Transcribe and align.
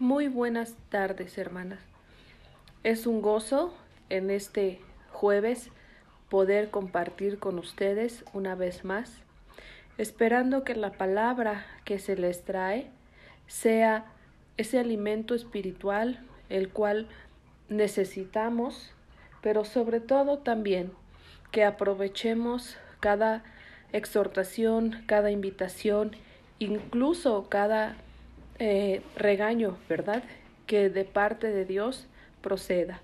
Muy 0.00 0.28
buenas 0.28 0.76
tardes, 0.88 1.36
hermanas. 1.36 1.78
Es 2.84 3.06
un 3.06 3.20
gozo 3.20 3.74
en 4.08 4.30
este 4.30 4.80
jueves 5.12 5.68
poder 6.30 6.70
compartir 6.70 7.38
con 7.38 7.58
ustedes 7.58 8.24
una 8.32 8.54
vez 8.54 8.82
más, 8.82 9.12
esperando 9.98 10.64
que 10.64 10.74
la 10.74 10.92
palabra 10.92 11.66
que 11.84 11.98
se 11.98 12.16
les 12.16 12.46
trae 12.46 12.86
sea 13.46 14.06
ese 14.56 14.78
alimento 14.78 15.34
espiritual 15.34 16.26
el 16.48 16.70
cual 16.70 17.06
necesitamos, 17.68 18.92
pero 19.42 19.66
sobre 19.66 20.00
todo 20.00 20.38
también 20.38 20.92
que 21.50 21.62
aprovechemos 21.62 22.78
cada 23.00 23.44
exhortación, 23.92 25.02
cada 25.04 25.30
invitación, 25.30 26.16
incluso 26.58 27.50
cada 27.50 27.96
eh, 28.60 29.00
regaño, 29.16 29.78
¿verdad? 29.88 30.22
Que 30.66 30.90
de 30.90 31.04
parte 31.04 31.48
de 31.50 31.64
Dios 31.64 32.06
proceda. 32.42 33.00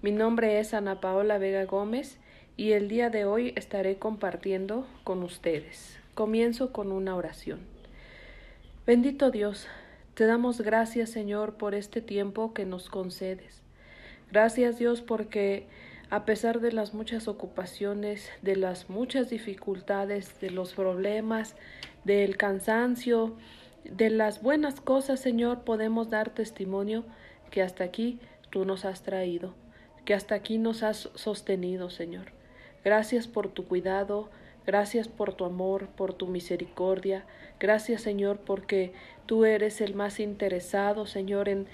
Mi 0.00 0.12
nombre 0.12 0.60
es 0.60 0.74
Ana 0.74 1.00
Paola 1.00 1.38
Vega 1.38 1.64
Gómez 1.64 2.18
y 2.56 2.70
el 2.72 2.88
día 2.88 3.10
de 3.10 3.24
hoy 3.24 3.52
estaré 3.56 3.96
compartiendo 3.96 4.86
con 5.02 5.24
ustedes. 5.24 5.98
Comienzo 6.14 6.72
con 6.72 6.92
una 6.92 7.16
oración. 7.16 7.58
Bendito 8.86 9.32
Dios, 9.32 9.66
te 10.14 10.24
damos 10.24 10.60
gracias 10.60 11.10
Señor 11.10 11.54
por 11.54 11.74
este 11.74 12.00
tiempo 12.00 12.54
que 12.54 12.64
nos 12.64 12.88
concedes. 12.88 13.62
Gracias 14.30 14.78
Dios 14.78 15.02
porque 15.02 15.66
a 16.10 16.24
pesar 16.24 16.60
de 16.60 16.70
las 16.70 16.94
muchas 16.94 17.26
ocupaciones, 17.26 18.30
de 18.40 18.54
las 18.54 18.88
muchas 18.88 19.30
dificultades, 19.30 20.40
de 20.40 20.50
los 20.50 20.74
problemas, 20.74 21.56
del 22.04 22.36
cansancio, 22.36 23.36
de 23.92 24.10
las 24.10 24.42
buenas 24.42 24.80
cosas, 24.80 25.20
Señor, 25.20 25.60
podemos 25.60 26.10
dar 26.10 26.30
testimonio 26.30 27.04
que 27.50 27.62
hasta 27.62 27.84
aquí 27.84 28.18
tú 28.50 28.64
nos 28.64 28.84
has 28.84 29.02
traído, 29.02 29.54
que 30.04 30.14
hasta 30.14 30.34
aquí 30.34 30.58
nos 30.58 30.82
has 30.82 31.10
sostenido, 31.14 31.90
Señor. 31.90 32.32
Gracias 32.84 33.26
por 33.26 33.48
tu 33.48 33.66
cuidado, 33.66 34.30
gracias 34.64 35.08
por 35.08 35.34
tu 35.34 35.44
amor, 35.44 35.88
por 35.88 36.14
tu 36.14 36.26
misericordia. 36.26 37.24
Gracias, 37.58 38.02
Señor, 38.02 38.38
porque 38.38 38.92
tú 39.26 39.44
eres 39.44 39.80
el 39.80 39.94
más 39.94 40.20
interesado, 40.20 41.06
Señor, 41.06 41.48
en, 41.48 41.66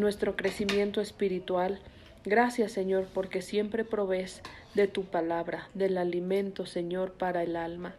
nuestro 0.00 0.36
crecimiento 0.36 1.00
espiritual. 1.00 1.80
Gracias, 2.24 2.72
Señor, 2.72 3.06
porque 3.12 3.42
siempre 3.42 3.84
provees 3.84 4.40
de 4.74 4.88
tu 4.88 5.04
palabra, 5.04 5.68
del 5.74 5.98
alimento, 5.98 6.64
Señor, 6.64 7.12
para 7.12 7.42
el 7.42 7.56
alma. 7.56 7.94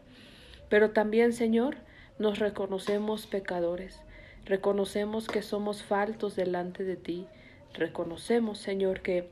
Pero 0.69 0.91
también, 0.91 1.33
Señor, 1.33 1.77
nos 2.17 2.39
reconocemos 2.39 3.27
pecadores, 3.27 3.99
reconocemos 4.45 5.27
que 5.27 5.41
somos 5.41 5.83
faltos 5.83 6.35
delante 6.35 6.83
de 6.83 6.95
ti, 6.95 7.27
reconocemos, 7.73 8.57
Señor, 8.57 9.01
que 9.01 9.29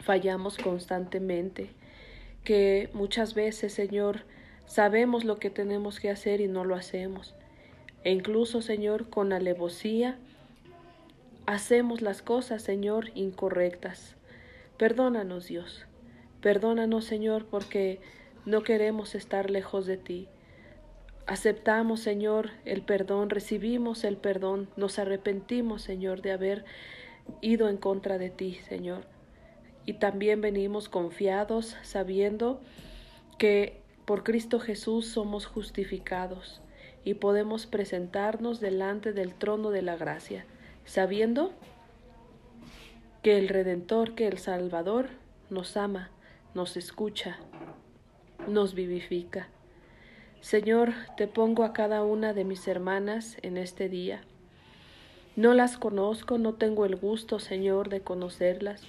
fallamos 0.00 0.56
constantemente, 0.56 1.70
que 2.42 2.90
muchas 2.92 3.34
veces, 3.34 3.72
Señor, 3.72 4.22
sabemos 4.66 5.24
lo 5.24 5.36
que 5.36 5.50
tenemos 5.50 6.00
que 6.00 6.10
hacer 6.10 6.40
y 6.40 6.48
no 6.48 6.64
lo 6.64 6.74
hacemos. 6.74 7.34
E 8.02 8.12
incluso, 8.12 8.60
Señor, 8.60 9.08
con 9.08 9.32
alevosía, 9.32 10.18
hacemos 11.46 12.02
las 12.02 12.22
cosas, 12.22 12.62
Señor, 12.62 13.10
incorrectas. 13.14 14.14
Perdónanos, 14.76 15.46
Dios. 15.46 15.86
Perdónanos, 16.40 17.04
Señor, 17.06 17.46
porque 17.46 18.00
no 18.44 18.62
queremos 18.62 19.14
estar 19.14 19.50
lejos 19.50 19.86
de 19.86 19.96
ti. 19.96 20.28
Aceptamos, 21.26 22.00
Señor, 22.00 22.50
el 22.66 22.82
perdón, 22.82 23.30
recibimos 23.30 24.04
el 24.04 24.18
perdón, 24.18 24.68
nos 24.76 24.98
arrepentimos, 24.98 25.80
Señor, 25.80 26.20
de 26.20 26.32
haber 26.32 26.64
ido 27.40 27.70
en 27.70 27.78
contra 27.78 28.18
de 28.18 28.28
ti, 28.28 28.58
Señor. 28.68 29.06
Y 29.86 29.94
también 29.94 30.42
venimos 30.42 30.90
confiados, 30.90 31.76
sabiendo 31.82 32.60
que 33.38 33.80
por 34.04 34.22
Cristo 34.22 34.60
Jesús 34.60 35.06
somos 35.06 35.46
justificados 35.46 36.60
y 37.04 37.14
podemos 37.14 37.66
presentarnos 37.66 38.60
delante 38.60 39.14
del 39.14 39.34
trono 39.34 39.70
de 39.70 39.80
la 39.80 39.96
gracia, 39.96 40.44
sabiendo 40.84 41.52
que 43.22 43.38
el 43.38 43.48
Redentor, 43.48 44.14
que 44.14 44.26
el 44.26 44.36
Salvador, 44.36 45.08
nos 45.48 45.78
ama, 45.78 46.10
nos 46.54 46.76
escucha, 46.76 47.38
nos 48.46 48.74
vivifica. 48.74 49.48
Señor, 50.44 50.92
te 51.16 51.26
pongo 51.26 51.64
a 51.64 51.72
cada 51.72 52.02
una 52.02 52.34
de 52.34 52.44
mis 52.44 52.68
hermanas 52.68 53.38
en 53.40 53.56
este 53.56 53.88
día. 53.88 54.20
No 55.36 55.54
las 55.54 55.78
conozco, 55.78 56.36
no 56.36 56.52
tengo 56.52 56.84
el 56.84 56.96
gusto, 56.96 57.38
Señor, 57.38 57.88
de 57.88 58.02
conocerlas, 58.02 58.82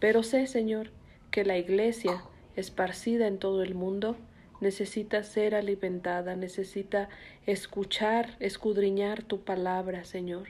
pero 0.00 0.24
sé, 0.24 0.48
Señor, 0.48 0.90
que 1.30 1.44
la 1.44 1.56
iglesia, 1.56 2.24
esparcida 2.56 3.28
en 3.28 3.38
todo 3.38 3.62
el 3.62 3.76
mundo, 3.76 4.16
necesita 4.60 5.22
ser 5.22 5.54
alimentada, 5.54 6.34
necesita 6.34 7.08
escuchar, 7.46 8.30
escudriñar 8.40 9.22
tu 9.22 9.42
palabra, 9.42 10.04
Señor. 10.04 10.48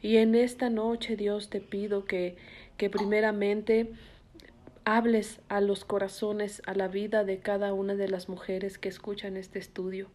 Y 0.00 0.18
en 0.18 0.36
esta 0.36 0.70
noche, 0.70 1.16
Dios, 1.16 1.50
te 1.50 1.60
pido 1.60 2.04
que, 2.04 2.36
que 2.76 2.90
primeramente 2.90 3.90
hables 4.84 5.40
a 5.48 5.60
los 5.60 5.84
corazones, 5.84 6.62
a 6.66 6.74
la 6.74 6.88
vida 6.88 7.24
de 7.24 7.38
cada 7.38 7.72
una 7.72 7.94
de 7.94 8.08
las 8.08 8.28
mujeres 8.28 8.78
que 8.78 8.88
escuchan 8.88 9.36
este 9.36 9.58
estudio. 9.58 10.08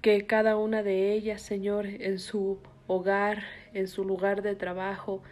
Que 0.00 0.26
cada 0.26 0.56
una 0.56 0.82
de 0.82 1.12
ellas, 1.12 1.42
Señor, 1.42 1.86
en 1.86 2.18
su 2.18 2.58
hogar, 2.86 3.42
en 3.74 3.88
su 3.88 4.04
lugar 4.04 4.42
de 4.42 4.54
trabajo, 4.54 5.22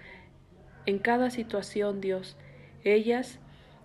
en 0.87 0.99
cada 0.99 1.31
situación, 1.31 2.01
Dios, 2.01 2.37
ellas 2.85 3.39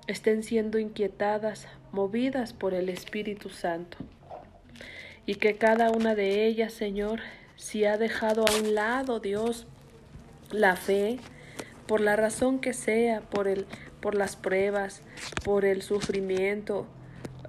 estén 0.08 0.44
siendo 0.44 0.80
inquietadas, 0.80 1.68
movidas 1.92 2.54
por 2.54 2.74
el 2.74 2.90
Espíritu 2.90 3.50
Santo. 3.50 3.98
Y 5.26 5.36
que 5.36 5.56
cada 5.56 5.90
una 5.90 6.16
de 6.16 6.46
ellas, 6.46 6.74
Señor, 6.74 7.22
si 7.56 7.86
ha 7.86 7.98
dejado 7.98 8.46
a 8.48 8.56
un 8.58 8.76
lado, 8.76 9.20
Dios, 9.20 9.68
la 10.52 10.76
fe, 10.76 11.18
por 11.88 12.02
la 12.02 12.16
razón 12.16 12.60
que 12.60 12.74
sea, 12.74 13.22
por 13.22 13.48
el 13.48 13.66
por 14.04 14.16
las 14.16 14.36
pruebas, 14.36 15.02
por 15.46 15.64
el 15.64 15.82
sufrimiento. 15.82 16.86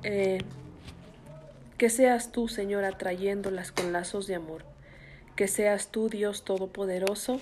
Eh, 0.05 0.39
que 1.79 1.91
seas 1.91 2.31
tú, 2.31 2.47
Señor, 2.47 2.85
atrayéndolas 2.85 3.73
con 3.73 3.93
lazos 3.93 4.29
de 4.29 4.37
amor. 4.37 4.65
Que 5.35 5.49
seas 5.49 5.89
tú, 5.89 6.09
Dios 6.09 6.45
Todopoderoso, 6.45 7.41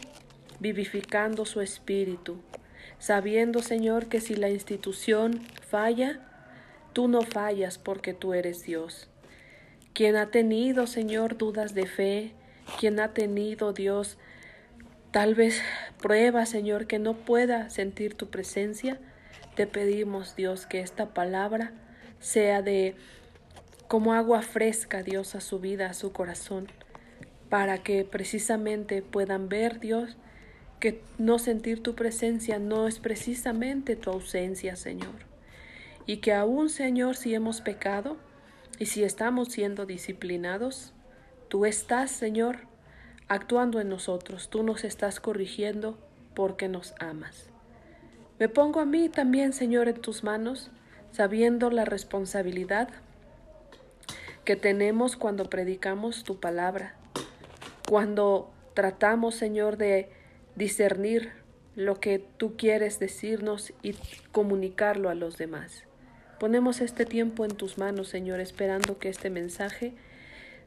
vivificando 0.60 1.44
su 1.44 1.60
espíritu, 1.60 2.40
sabiendo, 2.98 3.60
Señor, 3.60 4.06
que 4.06 4.22
si 4.22 4.34
la 4.34 4.48
institución 4.48 5.42
falla, 5.68 6.20
tú 6.94 7.06
no 7.06 7.20
fallas 7.20 7.76
porque 7.76 8.14
tú 8.14 8.32
eres 8.32 8.64
Dios. 8.64 9.10
Quien 9.92 10.16
ha 10.16 10.30
tenido, 10.30 10.86
Señor, 10.86 11.36
dudas 11.36 11.74
de 11.74 11.84
fe, 11.84 12.32
quien 12.80 12.98
ha 12.98 13.12
tenido, 13.12 13.74
Dios, 13.74 14.16
Tal 15.12 15.34
vez 15.34 15.60
prueba, 16.02 16.44
Señor, 16.44 16.86
que 16.86 16.98
no 16.98 17.14
pueda 17.14 17.70
sentir 17.70 18.14
tu 18.14 18.28
presencia. 18.28 19.00
Te 19.54 19.66
pedimos, 19.66 20.36
Dios, 20.36 20.66
que 20.66 20.80
esta 20.80 21.14
palabra 21.14 21.72
sea 22.20 22.60
de 22.60 22.94
como 23.88 24.12
agua 24.12 24.42
fresca, 24.42 25.02
Dios, 25.02 25.34
a 25.34 25.40
su 25.40 25.58
vida, 25.58 25.86
a 25.86 25.94
su 25.94 26.12
corazón, 26.12 26.68
para 27.48 27.78
que 27.78 28.04
precisamente 28.04 29.02
puedan 29.02 29.48
ver, 29.48 29.80
Dios, 29.80 30.16
que 30.80 31.02
no 31.18 31.38
sentir 31.38 31.82
tu 31.82 31.94
presencia 31.94 32.58
no 32.58 32.88
es 32.88 32.98
precisamente 32.98 33.94
tu 33.94 34.10
ausencia, 34.10 34.76
Señor. 34.76 35.26
Y 36.06 36.16
que 36.16 36.32
aún, 36.32 36.70
Señor, 36.70 37.16
si 37.16 37.34
hemos 37.34 37.60
pecado 37.60 38.16
y 38.78 38.86
si 38.86 39.04
estamos 39.04 39.48
siendo 39.48 39.86
disciplinados, 39.86 40.92
tú 41.48 41.66
estás, 41.66 42.10
Señor, 42.10 42.71
actuando 43.32 43.80
en 43.80 43.88
nosotros. 43.88 44.50
Tú 44.50 44.62
nos 44.62 44.84
estás 44.84 45.18
corrigiendo 45.18 45.96
porque 46.34 46.68
nos 46.68 46.94
amas. 46.98 47.46
Me 48.38 48.50
pongo 48.50 48.80
a 48.80 48.84
mí 48.84 49.08
también, 49.08 49.54
Señor, 49.54 49.88
en 49.88 50.00
tus 50.00 50.22
manos, 50.22 50.70
sabiendo 51.12 51.70
la 51.70 51.86
responsabilidad 51.86 52.90
que 54.44 54.56
tenemos 54.56 55.16
cuando 55.16 55.48
predicamos 55.48 56.24
tu 56.24 56.40
palabra, 56.40 56.94
cuando 57.88 58.50
tratamos, 58.74 59.34
Señor, 59.34 59.78
de 59.78 60.10
discernir 60.54 61.32
lo 61.74 62.00
que 62.00 62.18
tú 62.18 62.56
quieres 62.58 62.98
decirnos 62.98 63.72
y 63.82 63.94
comunicarlo 64.32 65.08
a 65.08 65.14
los 65.14 65.38
demás. 65.38 65.84
Ponemos 66.38 66.82
este 66.82 67.06
tiempo 67.06 67.46
en 67.46 67.52
tus 67.52 67.78
manos, 67.78 68.08
Señor, 68.08 68.40
esperando 68.40 68.98
que 68.98 69.08
este 69.08 69.30
mensaje 69.30 69.94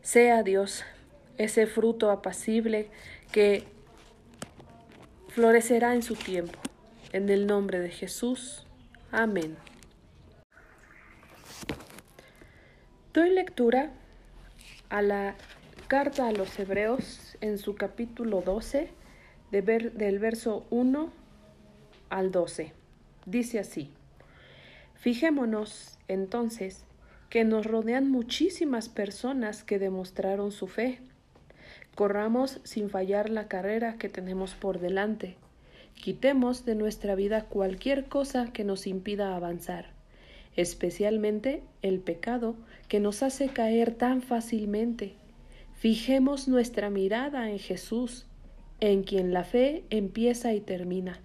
sea, 0.01 0.41
Dios, 0.41 0.83
ese 1.37 1.67
fruto 1.67 2.11
apacible 2.11 2.89
que 3.31 3.63
florecerá 5.29 5.93
en 5.93 6.03
su 6.03 6.15
tiempo. 6.15 6.57
En 7.11 7.29
el 7.29 7.47
nombre 7.47 7.79
de 7.79 7.89
Jesús. 7.89 8.65
Amén. 9.11 9.55
Doy 13.13 13.29
lectura 13.29 13.91
a 14.89 15.01
la 15.01 15.35
carta 15.87 16.27
a 16.27 16.31
los 16.31 16.59
Hebreos 16.59 17.37
en 17.41 17.57
su 17.57 17.75
capítulo 17.75 18.41
12, 18.41 18.89
del 19.51 20.19
verso 20.19 20.65
1 20.69 21.13
al 22.09 22.31
12. 22.31 22.73
Dice 23.25 23.59
así, 23.59 23.91
Fijémonos, 24.95 25.97
entonces, 26.07 26.85
que 27.29 27.43
nos 27.43 27.65
rodean 27.65 28.09
muchísimas 28.09 28.89
personas 28.89 29.63
que 29.63 29.79
demostraron 29.79 30.51
su 30.51 30.67
fe. 30.67 30.99
Corramos 31.95 32.59
sin 32.63 32.89
fallar 32.89 33.29
la 33.29 33.47
carrera 33.47 33.97
que 33.97 34.09
tenemos 34.09 34.53
por 34.53 34.79
delante. 34.79 35.37
Quitemos 35.95 36.65
de 36.65 36.75
nuestra 36.75 37.15
vida 37.15 37.45
cualquier 37.45 38.05
cosa 38.05 38.51
que 38.51 38.65
nos 38.65 38.85
impida 38.85 39.33
avanzar, 39.33 39.91
especialmente 40.57 41.63
el 41.81 41.99
pecado 41.99 42.57
que 42.89 42.99
nos 42.99 43.23
hace 43.23 43.47
caer 43.47 43.93
tan 43.93 44.21
fácilmente. 44.21 45.13
Fijemos 45.73 46.49
nuestra 46.49 46.89
mirada 46.89 47.49
en 47.49 47.59
Jesús, 47.59 48.25
en 48.81 49.03
quien 49.03 49.31
la 49.31 49.45
fe 49.45 49.85
empieza 49.89 50.53
y 50.53 50.59
termina. 50.59 51.21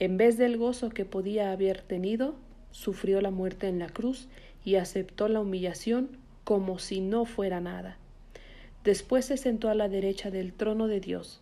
En 0.00 0.16
vez 0.16 0.36
del 0.36 0.56
gozo 0.56 0.88
que 0.90 1.04
podía 1.04 1.52
haber 1.52 1.80
tenido, 1.80 2.34
sufrió 2.72 3.20
la 3.20 3.30
muerte 3.30 3.68
en 3.68 3.78
la 3.78 3.88
cruz 3.88 4.26
y 4.64 4.74
aceptó 4.74 5.28
la 5.28 5.40
humillación 5.40 6.18
como 6.42 6.80
si 6.80 7.00
no 7.00 7.24
fuera 7.24 7.60
nada. 7.60 7.98
Después 8.84 9.26
se 9.26 9.36
sentó 9.36 9.68
a 9.68 9.74
la 9.74 9.88
derecha 9.88 10.30
del 10.30 10.52
trono 10.52 10.88
de 10.88 11.00
Dios. 11.00 11.40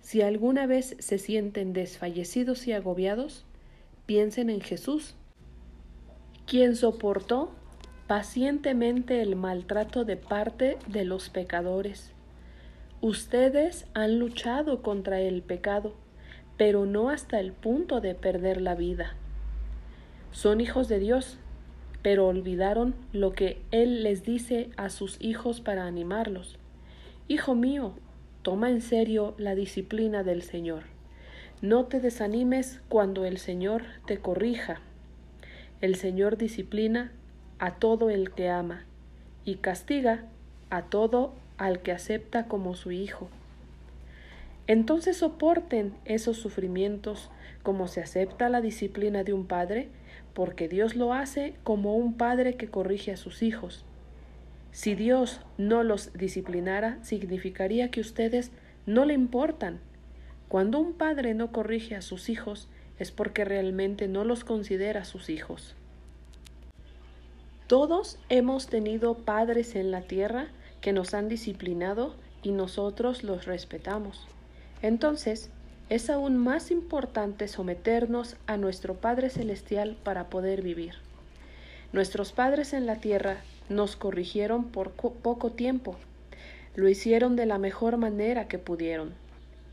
Si 0.00 0.20
alguna 0.20 0.66
vez 0.66 0.96
se 0.98 1.18
sienten 1.18 1.72
desfallecidos 1.72 2.66
y 2.66 2.72
agobiados, 2.72 3.44
piensen 4.04 4.50
en 4.50 4.60
Jesús, 4.60 5.14
quien 6.44 6.74
soportó 6.74 7.52
pacientemente 8.08 9.22
el 9.22 9.36
maltrato 9.36 10.04
de 10.04 10.16
parte 10.16 10.76
de 10.88 11.04
los 11.04 11.30
pecadores. 11.30 12.10
Ustedes 13.00 13.86
han 13.94 14.18
luchado 14.18 14.82
contra 14.82 15.20
el 15.20 15.42
pecado, 15.42 15.94
pero 16.56 16.84
no 16.84 17.10
hasta 17.10 17.38
el 17.38 17.52
punto 17.52 18.00
de 18.00 18.14
perder 18.14 18.60
la 18.60 18.74
vida. 18.74 19.14
Son 20.32 20.60
hijos 20.60 20.88
de 20.88 20.98
Dios, 20.98 21.38
pero 22.02 22.26
olvidaron 22.26 22.94
lo 23.12 23.32
que 23.32 23.62
Él 23.70 24.02
les 24.02 24.24
dice 24.24 24.70
a 24.76 24.90
sus 24.90 25.16
hijos 25.20 25.60
para 25.60 25.86
animarlos. 25.86 26.58
Hijo 27.32 27.54
mío, 27.54 27.94
toma 28.42 28.68
en 28.68 28.82
serio 28.82 29.34
la 29.38 29.54
disciplina 29.54 30.22
del 30.22 30.42
Señor. 30.42 30.82
No 31.62 31.86
te 31.86 31.98
desanimes 31.98 32.82
cuando 32.90 33.24
el 33.24 33.38
Señor 33.38 33.84
te 34.04 34.18
corrija. 34.18 34.82
El 35.80 35.94
Señor 35.94 36.36
disciplina 36.36 37.10
a 37.58 37.76
todo 37.76 38.10
el 38.10 38.32
que 38.32 38.50
ama 38.50 38.84
y 39.46 39.54
castiga 39.54 40.26
a 40.68 40.82
todo 40.82 41.32
al 41.56 41.80
que 41.80 41.92
acepta 41.92 42.48
como 42.48 42.74
su 42.74 42.92
hijo. 42.92 43.30
Entonces 44.66 45.16
soporten 45.16 45.94
esos 46.04 46.36
sufrimientos 46.36 47.30
como 47.62 47.88
se 47.88 48.02
acepta 48.02 48.50
la 48.50 48.60
disciplina 48.60 49.24
de 49.24 49.32
un 49.32 49.46
padre 49.46 49.88
porque 50.34 50.68
Dios 50.68 50.96
lo 50.96 51.14
hace 51.14 51.54
como 51.64 51.96
un 51.96 52.12
padre 52.12 52.56
que 52.56 52.68
corrige 52.68 53.10
a 53.10 53.16
sus 53.16 53.42
hijos. 53.42 53.86
Si 54.72 54.94
Dios 54.94 55.40
no 55.58 55.82
los 55.82 56.12
disciplinara, 56.14 56.98
significaría 57.04 57.90
que 57.90 58.00
ustedes 58.00 58.50
no 58.86 59.04
le 59.04 59.12
importan. 59.12 59.80
Cuando 60.48 60.80
un 60.80 60.94
padre 60.94 61.34
no 61.34 61.52
corrige 61.52 61.94
a 61.94 62.02
sus 62.02 62.30
hijos, 62.30 62.68
es 62.98 63.10
porque 63.10 63.44
realmente 63.44 64.08
no 64.08 64.24
los 64.24 64.44
considera 64.44 65.04
sus 65.04 65.28
hijos. 65.28 65.74
Todos 67.66 68.18
hemos 68.28 68.66
tenido 68.66 69.14
padres 69.14 69.76
en 69.76 69.90
la 69.90 70.02
tierra 70.02 70.48
que 70.80 70.92
nos 70.92 71.14
han 71.14 71.28
disciplinado 71.28 72.16
y 72.42 72.52
nosotros 72.52 73.24
los 73.24 73.44
respetamos. 73.44 74.26
Entonces, 74.80 75.50
es 75.88 76.08
aún 76.08 76.38
más 76.38 76.70
importante 76.70 77.48
someternos 77.48 78.36
a 78.46 78.56
nuestro 78.56 78.94
Padre 78.94 79.28
Celestial 79.28 79.96
para 80.02 80.30
poder 80.30 80.62
vivir. 80.62 80.94
Nuestros 81.92 82.32
padres 82.32 82.72
en 82.72 82.86
la 82.86 82.96
tierra 82.96 83.36
nos 83.72 83.96
corrigieron 83.96 84.64
por 84.64 84.92
poco 84.92 85.50
tiempo. 85.52 85.96
Lo 86.74 86.88
hicieron 86.88 87.36
de 87.36 87.46
la 87.46 87.58
mejor 87.58 87.96
manera 87.96 88.48
que 88.48 88.58
pudieron. 88.58 89.14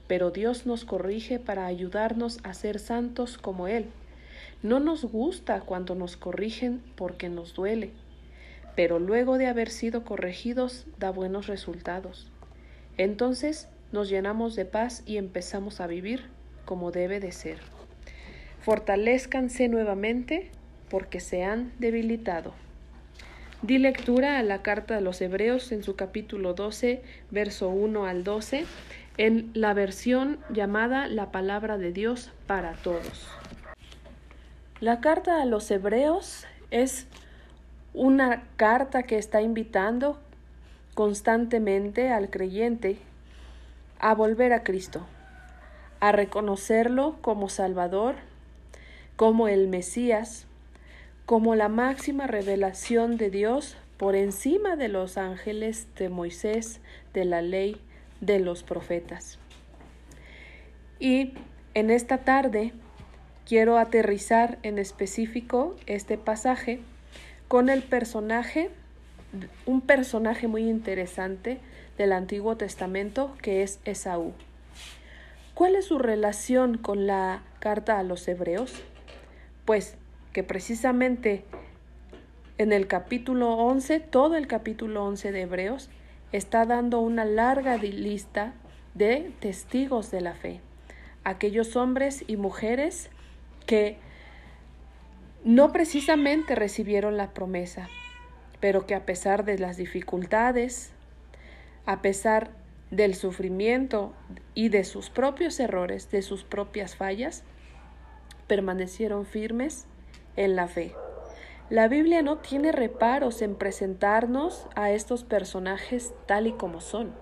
Pero 0.07 0.31
Dios 0.31 0.65
nos 0.65 0.85
corrige 0.85 1.39
para 1.39 1.65
ayudarnos 1.65 2.39
a 2.43 2.53
ser 2.53 2.79
santos 2.79 3.37
como 3.37 3.67
Él. 3.67 3.85
No 4.63 4.79
nos 4.79 5.05
gusta 5.05 5.61
cuando 5.61 5.95
nos 5.95 6.17
corrigen 6.17 6.81
porque 6.95 7.29
nos 7.29 7.53
duele, 7.53 7.91
pero 8.75 8.99
luego 8.99 9.37
de 9.37 9.47
haber 9.47 9.69
sido 9.69 10.03
corregidos 10.03 10.85
da 10.97 11.11
buenos 11.11 11.47
resultados. 11.47 12.29
Entonces 12.97 13.69
nos 13.93 14.09
llenamos 14.09 14.55
de 14.55 14.65
paz 14.65 15.03
y 15.05 15.17
empezamos 15.17 15.79
a 15.79 15.87
vivir 15.87 16.25
como 16.65 16.91
debe 16.91 17.19
de 17.19 17.31
ser. 17.31 17.59
Fortalezcanse 18.61 19.69
nuevamente 19.69 20.51
porque 20.89 21.21
se 21.21 21.43
han 21.43 21.71
debilitado. 21.79 22.53
Di 23.61 23.77
lectura 23.77 24.39
a 24.39 24.43
la 24.43 24.61
carta 24.61 24.95
de 24.95 25.01
los 25.01 25.19
Hebreos 25.19 25.73
en 25.73 25.83
su 25.83 25.97
capítulo 25.97 26.53
12, 26.53 27.01
verso 27.29 27.67
1 27.67 28.05
al 28.05 28.23
12, 28.23 28.65
en 29.17 29.51
la 29.53 29.73
versión 29.73 30.39
llamada 30.49 31.07
La 31.07 31.29
palabra 31.29 31.77
de 31.77 31.91
Dios 31.91 32.31
para 32.47 32.71
todos. 32.75 33.27
La 34.79 35.01
carta 35.01 35.41
a 35.41 35.45
los 35.45 35.69
Hebreos 35.71 36.45
es 36.71 37.05
una 37.93 38.43
carta 38.55 39.03
que 39.03 39.17
está 39.17 39.41
invitando 39.41 40.17
constantemente 40.93 42.11
al 42.11 42.29
creyente 42.29 42.97
a 43.99 44.15
volver 44.15 44.53
a 44.53 44.63
Cristo, 44.63 45.05
a 45.99 46.13
reconocerlo 46.13 47.17
como 47.19 47.49
Salvador, 47.49 48.15
como 49.17 49.49
el 49.49 49.67
Mesías, 49.67 50.45
como 51.29 51.53
la 51.53 51.69
máxima 51.69 52.25
revelación 52.25 53.15
de 53.17 53.29
Dios 53.29 53.77
por 53.97 54.15
encima 54.15 54.75
de 54.75 54.87
los 54.87 55.15
ángeles 55.15 55.85
de 55.95 56.09
Moisés, 56.09 56.79
de 57.13 57.23
la 57.23 57.43
ley, 57.43 57.79
de 58.19 58.39
los 58.39 58.63
profetas. 58.63 59.37
Y 60.99 61.35
en 61.75 61.91
esta 61.91 62.17
tarde 62.17 62.73
quiero 63.45 63.77
aterrizar 63.77 64.57
en 64.63 64.79
específico 64.79 65.75
este 65.85 66.17
pasaje 66.17 66.79
con 67.47 67.69
el 67.69 67.83
personaje, 67.83 68.71
un 69.67 69.81
personaje 69.81 70.47
muy 70.47 70.67
interesante 70.67 71.59
del 71.99 72.13
Antiguo 72.13 72.57
Testamento, 72.57 73.35
que 73.43 73.61
es 73.61 73.77
Esaú. 73.85 74.33
¿Cuál 75.53 75.75
es 75.75 75.85
su 75.85 75.99
relación 75.99 76.79
con 76.79 77.05
la 77.05 77.43
carta 77.59 77.99
a 77.99 78.03
los 78.03 78.27
hebreos? 78.27 78.73
Pues 79.65 79.95
que 80.33 80.43
precisamente 80.43 81.43
en 82.57 82.73
el 82.73 82.87
capítulo 82.87 83.53
11, 83.53 83.99
todo 83.99 84.35
el 84.35 84.47
capítulo 84.47 85.05
11 85.05 85.31
de 85.31 85.41
Hebreos, 85.41 85.89
está 86.31 86.65
dando 86.65 86.99
una 86.99 87.25
larga 87.25 87.77
lista 87.77 88.53
de 88.93 89.31
testigos 89.39 90.11
de 90.11 90.21
la 90.21 90.33
fe, 90.33 90.61
aquellos 91.23 91.75
hombres 91.75 92.23
y 92.27 92.35
mujeres 92.35 93.09
que 93.65 93.97
no 95.43 95.71
precisamente 95.71 96.53
recibieron 96.55 97.15
la 97.15 97.33
promesa, 97.33 97.87
pero 98.59 98.85
que 98.85 98.93
a 98.93 99.05
pesar 99.05 99.45
de 99.45 99.57
las 99.57 99.77
dificultades, 99.77 100.91
a 101.85 102.01
pesar 102.01 102.51
del 102.91 103.15
sufrimiento 103.15 104.13
y 104.53 104.69
de 104.69 104.83
sus 104.83 105.09
propios 105.09 105.59
errores, 105.59 106.11
de 106.11 106.21
sus 106.21 106.43
propias 106.43 106.95
fallas, 106.95 107.43
permanecieron 108.47 109.25
firmes 109.25 109.85
en 110.39 110.55
la 110.55 110.67
fe. 110.67 110.95
La 111.69 111.87
Biblia 111.87 112.23
no 112.23 112.37
tiene 112.37 112.71
reparos 112.71 113.43
en 113.43 113.55
presentarnos 113.55 114.67
a 114.73 114.89
estos 114.89 115.23
personajes 115.23 116.13
tal 116.25 116.47
y 116.47 116.53
como 116.53 116.81
son. 116.81 117.13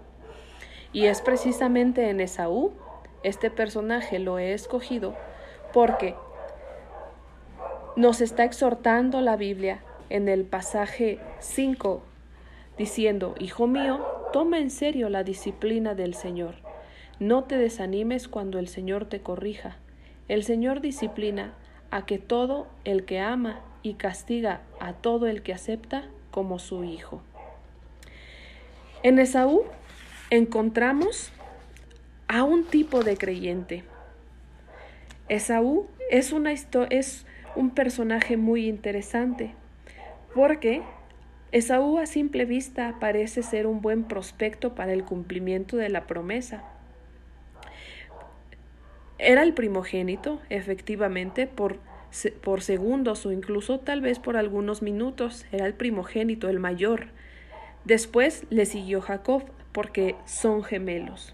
Y 0.93 1.07
es 1.07 1.21
precisamente 1.21 2.09
en 2.09 2.21
Esaú, 2.21 2.71
este 3.23 3.51
personaje 3.51 4.19
lo 4.19 4.39
he 4.39 4.53
escogido 4.53 5.15
porque 5.73 6.15
nos 7.97 8.21
está 8.21 8.45
exhortando 8.45 9.19
la 9.19 9.35
Biblia 9.35 9.83
en 10.09 10.29
el 10.29 10.45
pasaje 10.45 11.19
5, 11.39 12.01
diciendo, 12.77 13.35
Hijo 13.39 13.67
mío, 13.67 14.17
Toma 14.31 14.59
en 14.59 14.69
serio 14.69 15.07
la 15.09 15.23
disciplina 15.23 15.95
del 15.95 16.13
Señor. 16.13 16.55
No 17.19 17.45
te 17.45 17.57
desanimes 17.57 18.27
cuando 18.27 18.59
el 18.59 18.67
Señor 18.67 19.05
te 19.05 19.21
corrija. 19.21 19.77
El 20.27 20.43
Señor 20.43 20.81
disciplina 20.81 21.53
a 21.91 22.05
que 22.05 22.17
todo 22.17 22.67
el 22.83 23.05
que 23.05 23.19
ama 23.19 23.61
y 23.83 23.95
castiga 23.95 24.61
a 24.79 24.93
todo 24.93 25.27
el 25.27 25.41
que 25.43 25.53
acepta 25.53 26.03
como 26.31 26.59
su 26.59 26.83
hijo. 26.83 27.21
En 29.03 29.19
Esaú 29.19 29.63
encontramos 30.29 31.31
a 32.27 32.43
un 32.43 32.65
tipo 32.65 33.03
de 33.03 33.17
creyente. 33.17 33.83
Esaú 35.29 35.87
es, 36.09 36.31
una 36.31 36.51
es 36.51 37.25
un 37.55 37.69
personaje 37.71 38.37
muy 38.37 38.67
interesante 38.67 39.53
porque 40.33 40.81
Esaú 41.51 41.97
a 41.97 42.05
simple 42.05 42.45
vista 42.45 42.97
parece 42.99 43.41
ser 43.41 43.67
un 43.67 43.81
buen 43.81 44.03
prospecto 44.03 44.75
para 44.75 44.93
el 44.93 45.03
cumplimiento 45.03 45.77
de 45.77 45.89
la 45.89 46.05
promesa. 46.05 46.63
Era 49.19 49.41
el 49.41 49.53
primogénito, 49.53 50.39
efectivamente, 50.49 51.47
por, 51.47 51.77
por 52.43 52.61
segundos 52.61 53.25
o 53.25 53.31
incluso 53.31 53.79
tal 53.79 54.01
vez 54.01 54.19
por 54.19 54.37
algunos 54.37 54.81
minutos. 54.81 55.45
Era 55.51 55.65
el 55.65 55.73
primogénito, 55.73 56.49
el 56.49 56.59
mayor. 56.59 57.07
Después 57.83 58.45
le 58.49 58.65
siguió 58.65 59.01
Jacob, 59.01 59.43
porque 59.71 60.15
son 60.25 60.63
gemelos. 60.63 61.33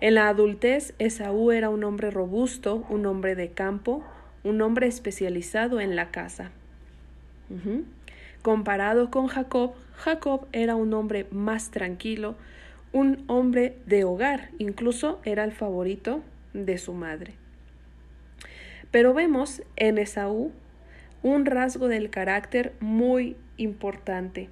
En 0.00 0.14
la 0.14 0.28
adultez, 0.28 0.94
Esaú 0.98 1.50
era 1.50 1.68
un 1.68 1.84
hombre 1.84 2.10
robusto, 2.10 2.86
un 2.88 3.06
hombre 3.06 3.34
de 3.34 3.50
campo, 3.50 4.02
un 4.44 4.62
hombre 4.62 4.86
especializado 4.86 5.80
en 5.80 5.94
la 5.94 6.10
casa. 6.10 6.50
Comparado 8.42 9.10
con 9.10 9.26
Jacob, 9.26 9.74
Jacob 9.96 10.46
era 10.52 10.74
un 10.76 10.94
hombre 10.94 11.26
más 11.30 11.70
tranquilo, 11.70 12.36
un 12.92 13.24
hombre 13.26 13.76
de 13.86 14.04
hogar, 14.04 14.50
incluso 14.58 15.20
era 15.24 15.44
el 15.44 15.52
favorito 15.52 16.22
de 16.52 16.78
su 16.78 16.92
madre. 16.92 17.34
Pero 18.90 19.14
vemos 19.14 19.62
en 19.76 19.98
Esaú 19.98 20.52
un 21.22 21.46
rasgo 21.46 21.88
del 21.88 22.10
carácter 22.10 22.72
muy 22.80 23.36
importante. 23.56 24.48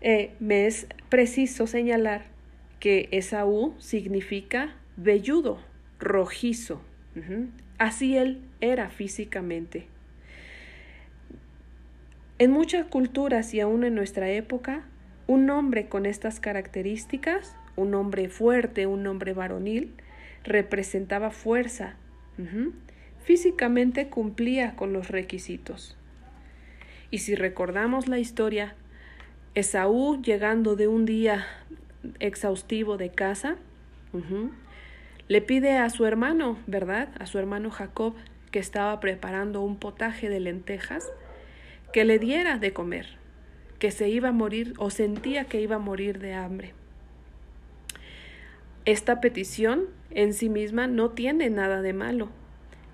Eh, 0.00 0.32
me 0.40 0.66
es 0.66 0.86
preciso 1.08 1.66
señalar 1.66 2.26
que 2.80 3.08
Esaú 3.12 3.74
significa 3.78 4.74
velludo, 4.96 5.58
rojizo. 5.98 6.82
Así 7.78 8.16
él 8.16 8.42
era 8.60 8.90
físicamente. 8.90 9.86
En 12.38 12.50
muchas 12.50 12.86
culturas 12.86 13.54
y 13.54 13.60
aún 13.60 13.84
en 13.84 13.94
nuestra 13.94 14.28
época, 14.28 14.84
un 15.26 15.48
hombre 15.50 15.88
con 15.88 16.04
estas 16.04 16.40
características, 16.40 17.56
un 17.76 17.94
hombre 17.94 18.28
fuerte, 18.28 18.86
un 18.86 19.06
hombre 19.06 19.32
varonil, 19.32 19.94
representaba 20.44 21.30
fuerza. 21.30 21.96
Físicamente 23.24 24.08
cumplía 24.08 24.76
con 24.76 24.92
los 24.92 25.08
requisitos. 25.08 25.96
Y 27.10 27.18
si 27.18 27.34
recordamos 27.34 28.08
la 28.08 28.18
historia, 28.18 28.74
Esaú 29.54 30.20
llegando 30.20 30.76
de 30.76 30.88
un 30.88 31.04
día 31.06 31.46
exhaustivo 32.18 32.96
de 32.96 33.10
casa, 33.10 33.56
le 35.28 35.40
pide 35.40 35.78
a 35.78 35.88
su 35.90 36.06
hermano, 36.06 36.58
¿verdad? 36.66 37.08
A 37.18 37.26
su 37.26 37.38
hermano 37.38 37.70
Jacob, 37.70 38.14
que 38.50 38.58
estaba 38.58 39.00
preparando 39.00 39.62
un 39.62 39.76
potaje 39.78 40.28
de 40.28 40.40
lentejas, 40.40 41.10
que 41.92 42.04
le 42.04 42.18
diera 42.18 42.58
de 42.58 42.72
comer, 42.72 43.06
que 43.78 43.90
se 43.90 44.08
iba 44.08 44.28
a 44.28 44.32
morir 44.32 44.74
o 44.78 44.90
sentía 44.90 45.44
que 45.44 45.60
iba 45.60 45.76
a 45.76 45.80
morir 45.80 46.18
de 46.18 46.34
hambre. 46.34 46.74
Esta 48.86 49.20
petición 49.20 49.86
en 50.10 50.34
sí 50.34 50.50
misma 50.50 50.86
no 50.86 51.10
tiene 51.10 51.48
nada 51.48 51.80
de 51.80 51.94
malo. 51.94 52.28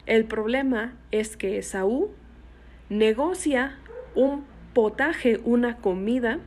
El 0.06 0.25
problema 0.25 0.94
es 1.11 1.37
que 1.37 1.59
Esaú 1.59 2.11
negocia 2.88 3.76
un 4.14 4.44
potaje, 4.73 5.40
una 5.44 5.78
comida, 5.78 6.38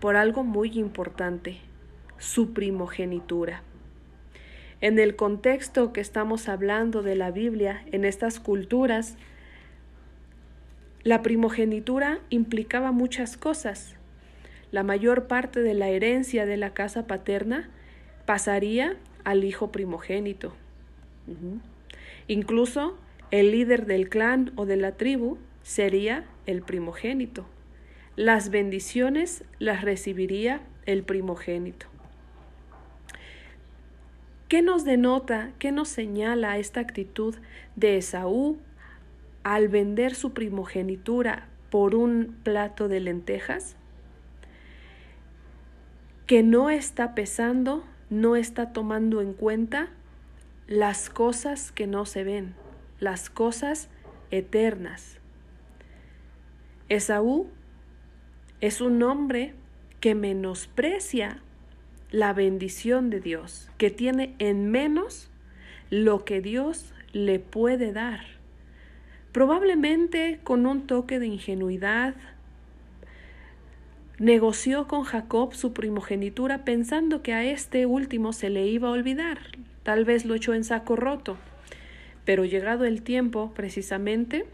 por 0.00 0.16
algo 0.16 0.42
muy 0.42 0.78
importante, 0.78 1.58
su 2.18 2.54
primogenitura. 2.54 3.62
En 4.80 4.98
el 4.98 5.16
contexto 5.16 5.92
que 5.92 6.00
estamos 6.00 6.48
hablando 6.48 7.02
de 7.02 7.14
la 7.14 7.30
Biblia, 7.30 7.82
en 7.92 8.04
estas 8.04 8.40
culturas, 8.40 9.16
la 11.02 11.22
primogenitura 11.22 12.20
implicaba 12.30 12.90
muchas 12.90 13.36
cosas. 13.36 13.96
La 14.70 14.82
mayor 14.82 15.26
parte 15.26 15.60
de 15.60 15.74
la 15.74 15.88
herencia 15.88 16.46
de 16.46 16.56
la 16.56 16.70
casa 16.74 17.06
paterna 17.06 17.70
pasaría 18.26 18.96
al 19.24 19.44
hijo 19.44 19.72
primogénito. 19.72 20.52
Incluso 22.28 22.96
el 23.30 23.50
líder 23.50 23.86
del 23.86 24.08
clan 24.08 24.52
o 24.56 24.66
de 24.66 24.76
la 24.76 24.92
tribu 24.92 25.38
sería 25.62 26.24
el 26.46 26.62
primogénito. 26.62 27.46
Las 28.14 28.50
bendiciones 28.50 29.44
las 29.58 29.82
recibiría 29.82 30.60
el 30.86 31.02
primogénito. 31.02 31.86
¿Qué 34.48 34.62
nos 34.62 34.84
denota, 34.84 35.50
qué 35.58 35.72
nos 35.72 35.88
señala 35.88 36.56
esta 36.58 36.78
actitud 36.78 37.34
de 37.74 37.96
Esaú 37.96 38.58
al 39.42 39.68
vender 39.68 40.14
su 40.14 40.32
primogenitura 40.32 41.48
por 41.68 41.96
un 41.96 42.36
plato 42.44 42.86
de 42.86 43.00
lentejas? 43.00 43.76
Que 46.26 46.44
no 46.44 46.70
está 46.70 47.14
pesando, 47.16 47.84
no 48.10 48.36
está 48.36 48.72
tomando 48.72 49.20
en 49.20 49.32
cuenta 49.32 49.88
las 50.66 51.10
cosas 51.10 51.72
que 51.72 51.86
no 51.86 52.06
se 52.06 52.24
ven, 52.24 52.54
las 53.00 53.30
cosas 53.30 53.88
eternas. 54.30 55.18
Esaú 56.88 57.48
es 58.60 58.80
un 58.80 59.02
hombre 59.02 59.54
que 60.00 60.14
menosprecia 60.14 61.42
la 62.10 62.32
bendición 62.32 63.10
de 63.10 63.20
Dios, 63.20 63.70
que 63.78 63.90
tiene 63.90 64.34
en 64.38 64.70
menos 64.70 65.30
lo 65.90 66.24
que 66.24 66.40
Dios 66.40 66.94
le 67.12 67.38
puede 67.38 67.92
dar. 67.92 68.20
Probablemente 69.32 70.40
con 70.42 70.66
un 70.66 70.86
toque 70.86 71.18
de 71.18 71.26
ingenuidad, 71.26 72.14
negoció 74.18 74.86
con 74.88 75.04
Jacob 75.04 75.54
su 75.54 75.72
primogenitura 75.72 76.64
pensando 76.64 77.22
que 77.22 77.34
a 77.34 77.44
este 77.44 77.86
último 77.86 78.32
se 78.32 78.50
le 78.50 78.66
iba 78.66 78.88
a 78.88 78.92
olvidar. 78.92 79.38
Tal 79.82 80.04
vez 80.04 80.24
lo 80.24 80.34
echó 80.34 80.54
en 80.54 80.64
saco 80.64 80.96
roto. 80.96 81.36
Pero 82.24 82.44
llegado 82.44 82.84
el 82.84 83.02
tiempo, 83.02 83.52
precisamente, 83.54 84.46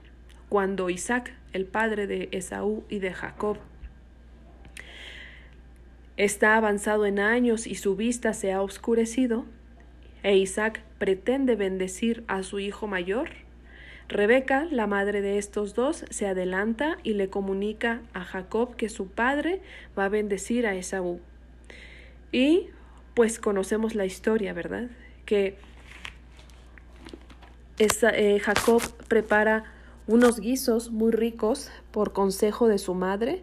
cuando 0.49 0.91
Isaac, 0.91 1.33
el 1.53 1.65
padre 1.65 2.07
de 2.07 2.29
Esaú 2.33 2.85
y 2.91 2.99
de 2.99 3.13
Jacob, 3.15 3.57
está 6.17 6.57
avanzado 6.57 7.07
en 7.07 7.19
años 7.19 7.67
y 7.67 7.77
su 7.77 7.97
vista 7.97 8.35
se 8.35 8.53
ha 8.53 8.61
oscurecido, 8.61 9.47
e 10.23 10.37
Isaac 10.37 10.83
pretende 10.99 11.57
bendecir 11.57 12.25
a 12.29 12.43
su 12.43 12.61
hijo 12.61 12.87
mayor, 12.87 13.31
Rebeca, 14.13 14.67
la 14.71 14.87
madre 14.87 15.23
de 15.23 15.39
estos 15.39 15.75
dos, 15.75 16.05
se 16.11 16.27
adelanta 16.27 16.99
y 17.03 17.15
le 17.15 17.29
comunica 17.29 18.03
a 18.13 18.25
Jacob 18.25 18.77
que 18.77 18.89
su 18.89 19.09
padre 19.09 19.61
va 19.99 20.05
a 20.05 20.09
bendecir 20.09 20.67
a 20.67 20.75
Esaú. 20.75 21.21
Y 22.31 22.69
pues 23.15 23.39
conocemos 23.39 23.95
la 23.95 24.05
historia, 24.05 24.53
¿verdad? 24.53 24.89
Que 25.25 25.57
eh, 27.79 28.39
Jacob 28.41 28.83
prepara 29.09 29.65
unos 30.07 30.41
guisos 30.41 30.91
muy 30.91 31.13
ricos 31.13 31.71
por 31.91 32.13
consejo 32.13 32.69
de 32.69 32.79
su 32.79 32.95
madre 32.95 33.43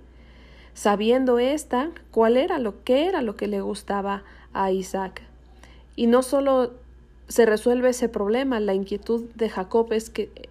sabiendo 0.74 1.40
ésta 1.40 1.92
cuál 2.12 2.38
era 2.38 2.58
lo 2.58 2.86
que 2.86 3.08
era 3.08 3.22
lo 3.22 3.36
que 3.36 3.48
le 3.48 3.60
gustaba 3.60 4.24
a 4.54 4.72
Isaac. 4.72 5.22
Y 5.98 6.08
no 6.08 6.24
solo 6.24 6.72
se 7.28 7.46
resuelve 7.46 7.90
ese 7.90 8.08
problema, 8.08 8.62
la 8.62 8.74
inquietud 8.74 9.26
de 9.36 9.50
Jacob 9.50 9.92
es 9.92 10.10
que 10.10 10.49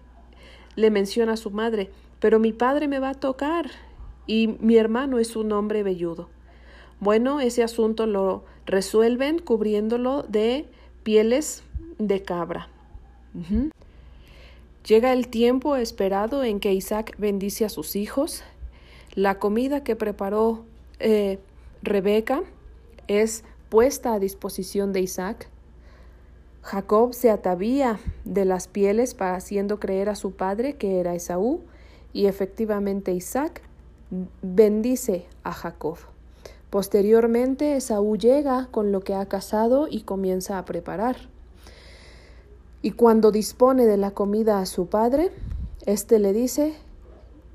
le 0.75 0.91
menciona 0.91 1.33
a 1.33 1.37
su 1.37 1.51
madre, 1.51 1.89
pero 2.19 2.39
mi 2.39 2.53
padre 2.53 2.87
me 2.87 2.99
va 2.99 3.09
a 3.09 3.13
tocar 3.13 3.69
y 4.27 4.55
mi 4.59 4.77
hermano 4.77 5.19
es 5.19 5.35
un 5.35 5.51
hombre 5.51 5.83
velludo. 5.83 6.29
Bueno, 6.99 7.39
ese 7.39 7.63
asunto 7.63 8.05
lo 8.05 8.43
resuelven 8.65 9.39
cubriéndolo 9.39 10.23
de 10.23 10.65
pieles 11.03 11.63
de 11.97 12.21
cabra. 12.21 12.67
Llega 14.85 15.13
el 15.13 15.27
tiempo 15.27 15.75
esperado 15.75 16.43
en 16.43 16.59
que 16.59 16.73
Isaac 16.73 17.15
bendice 17.17 17.65
a 17.65 17.69
sus 17.69 17.95
hijos, 17.95 18.43
la 19.15 19.39
comida 19.39 19.83
que 19.83 19.95
preparó 19.95 20.65
eh, 20.99 21.39
Rebeca 21.81 22.43
es 23.07 23.43
puesta 23.69 24.13
a 24.13 24.19
disposición 24.19 24.93
de 24.93 25.01
Isaac. 25.01 25.49
Jacob 26.61 27.13
se 27.13 27.31
atavía 27.31 27.99
de 28.25 28.45
las 28.45 28.67
pieles 28.67 29.13
para 29.13 29.35
haciendo 29.35 29.79
creer 29.79 30.09
a 30.09 30.15
su 30.15 30.31
padre 30.31 30.75
que 30.75 30.99
era 30.99 31.15
Esaú, 31.15 31.61
y 32.13 32.25
efectivamente 32.25 33.13
Isaac 33.13 33.61
bendice 34.41 35.25
a 35.43 35.53
Jacob. 35.53 35.97
Posteriormente 36.69 37.75
Esaú 37.75 38.17
llega 38.17 38.67
con 38.71 38.91
lo 38.91 39.01
que 39.01 39.15
ha 39.15 39.25
cazado 39.27 39.87
y 39.89 40.01
comienza 40.01 40.57
a 40.57 40.65
preparar. 40.65 41.17
Y 42.81 42.91
cuando 42.91 43.31
dispone 43.31 43.85
de 43.85 43.97
la 43.97 44.11
comida 44.11 44.59
a 44.59 44.65
su 44.65 44.87
padre, 44.87 45.31
éste 45.85 46.19
le 46.19 46.33
dice, 46.33 46.75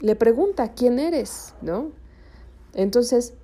le 0.00 0.16
pregunta, 0.16 0.73
¿quién 0.73 0.99
eres? 0.99 1.54
¿No? 1.62 1.90
Entonces, 2.75 3.34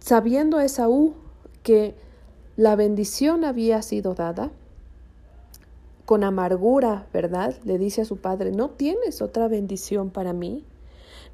sabiendo 0.00 0.60
Esaú 0.60 1.14
que 1.62 1.94
la 2.56 2.76
bendición 2.76 3.44
había 3.44 3.80
sido 3.82 4.14
dada, 4.14 4.50
con 6.04 6.24
amargura, 6.24 7.06
¿verdad? 7.12 7.54
Le 7.64 7.78
dice 7.78 8.02
a 8.02 8.04
su 8.04 8.18
padre, 8.18 8.52
no 8.52 8.70
tienes 8.70 9.22
otra 9.22 9.48
bendición 9.48 10.10
para 10.10 10.32
mí, 10.32 10.64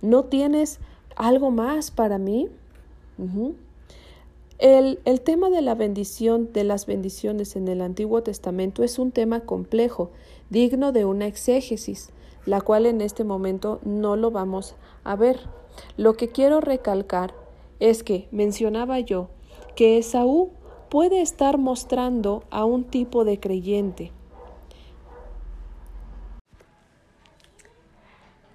no 0.02 0.24
tienes 0.24 0.78
algo 1.16 1.50
más 1.50 1.90
para 1.90 2.18
mí. 2.18 2.48
El, 4.58 5.00
el, 5.04 5.20
tema 5.20 5.50
de 5.50 5.62
la 5.62 5.74
bendición, 5.74 6.52
de 6.52 6.64
las 6.64 6.86
bendiciones 6.86 7.56
en 7.56 7.66
el 7.66 7.80
Antiguo 7.80 8.22
Testamento 8.22 8.84
es 8.84 8.98
un 8.98 9.10
tema 9.10 9.40
complejo, 9.40 10.10
digno 10.50 10.92
de 10.92 11.04
una 11.04 11.26
exégesis, 11.26 12.10
la 12.46 12.60
cual 12.60 12.86
en 12.86 13.00
este 13.00 13.24
momento 13.24 13.80
no 13.84 14.14
lo 14.14 14.30
vamos 14.30 14.76
a 15.02 15.16
ver. 15.16 15.40
Lo 15.96 16.14
que 16.14 16.28
quiero 16.28 16.60
recalcar 16.60 17.34
es 17.80 18.02
que 18.02 18.28
mencionaba 18.30 19.00
yo 19.00 19.28
que 19.74 19.98
Esaú 19.98 20.50
puede 20.88 21.20
estar 21.20 21.58
mostrando 21.58 22.44
a 22.50 22.64
un 22.64 22.84
tipo 22.84 23.24
de 23.24 23.38
creyente. 23.38 24.12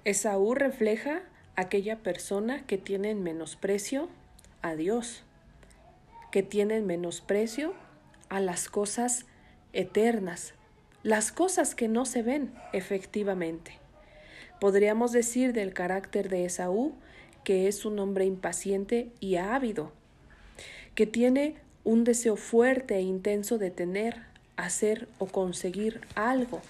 Esaú 0.04 0.54
refleja 0.54 1.22
aquella 1.56 2.02
persona 2.02 2.66
que 2.66 2.76
tiene 2.76 3.10
en 3.10 3.22
menosprecio 3.22 4.08
a 4.60 4.74
Dios, 4.74 5.22
que 6.30 6.42
tiene 6.42 6.76
en 6.76 6.86
menosprecio 6.86 7.74
a 8.28 8.40
las 8.40 8.68
cosas 8.68 9.26
eternas, 9.72 10.54
las 11.02 11.32
cosas 11.32 11.74
que 11.74 11.88
no 11.88 12.04
se 12.04 12.22
ven 12.22 12.52
efectivamente. 12.72 13.78
Podríamos 14.60 15.12
decir 15.12 15.52
del 15.52 15.72
carácter 15.72 16.28
de 16.28 16.44
Esaú 16.44 16.94
que 17.44 17.68
es 17.68 17.84
un 17.84 17.98
hombre 17.98 18.24
impaciente 18.24 19.12
y 19.20 19.36
ávido, 19.36 19.92
que 20.94 21.06
tiene 21.06 21.56
un 21.84 22.04
deseo 22.04 22.36
fuerte 22.36 22.96
e 22.96 23.02
intenso 23.02 23.58
de 23.58 23.70
tener, 23.70 24.22
hacer 24.56 25.06
o 25.18 25.26
conseguir 25.26 26.00
algo. 26.14 26.62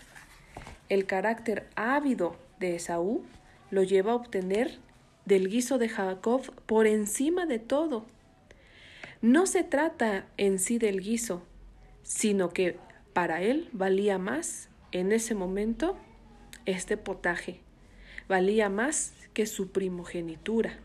El 0.88 1.06
carácter 1.06 1.66
ávido 1.76 2.36
de 2.58 2.76
Esaú 2.76 3.24
lo 3.70 3.82
lleva 3.84 4.12
a 4.12 4.16
obtener 4.16 4.78
del 5.24 5.48
guiso 5.48 5.78
de 5.78 5.88
Jacob 5.88 6.42
por 6.66 6.86
encima 6.86 7.46
de 7.46 7.58
todo. 7.58 8.06
No 9.22 9.46
se 9.46 9.64
trata 9.64 10.26
en 10.36 10.58
sí 10.58 10.78
del 10.78 11.00
guiso, 11.00 11.42
sino 12.02 12.50
que 12.50 12.76
para 13.12 13.40
él 13.40 13.68
valía 13.72 14.18
más 14.18 14.68
en 14.92 15.12
ese 15.12 15.34
momento 15.34 15.96
este 16.66 16.96
potaje, 16.96 17.60
valía 18.28 18.68
más 18.68 19.14
que 19.32 19.46
su 19.46 19.70
primogenitura, 19.70 20.78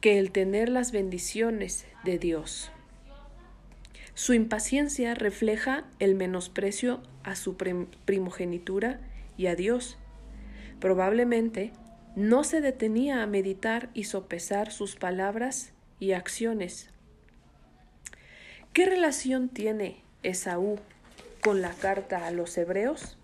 que 0.00 0.18
el 0.18 0.30
tener 0.30 0.68
las 0.68 0.92
bendiciones 0.92 1.86
de 2.04 2.18
Dios. 2.18 2.70
Su 4.14 4.34
impaciencia 4.34 5.14
refleja 5.14 5.84
el 5.98 6.14
menosprecio 6.14 7.02
a 7.22 7.34
su 7.34 7.56
primogenitura 7.56 9.00
y 9.38 9.46
a 9.46 9.54
Dios. 9.54 9.96
Probablemente 10.80 11.72
no 12.14 12.44
se 12.44 12.60
detenía 12.60 13.22
a 13.22 13.26
meditar 13.26 13.88
y 13.94 14.04
sopesar 14.04 14.70
sus 14.70 14.96
palabras 14.96 15.72
y 15.98 16.12
acciones. 16.12 16.90
¿Qué 18.74 18.84
relación 18.84 19.48
tiene 19.48 20.02
Esaú 20.22 20.78
con 21.40 21.62
la 21.62 21.72
carta 21.72 22.26
a 22.26 22.30
los 22.30 22.56
hebreos? 22.58 23.16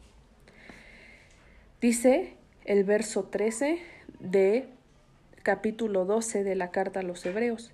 Dice 1.83 2.35
el 2.65 2.85
verso 2.85 3.25
13 3.25 3.79
de 4.21 4.69
capítulo 5.43 6.07
12 6.07 6.45
de 6.45 6.55
la 6.55 6.71
carta 6.71 7.01
a 7.01 7.03
los 7.03 7.25
hebreos. 7.27 7.73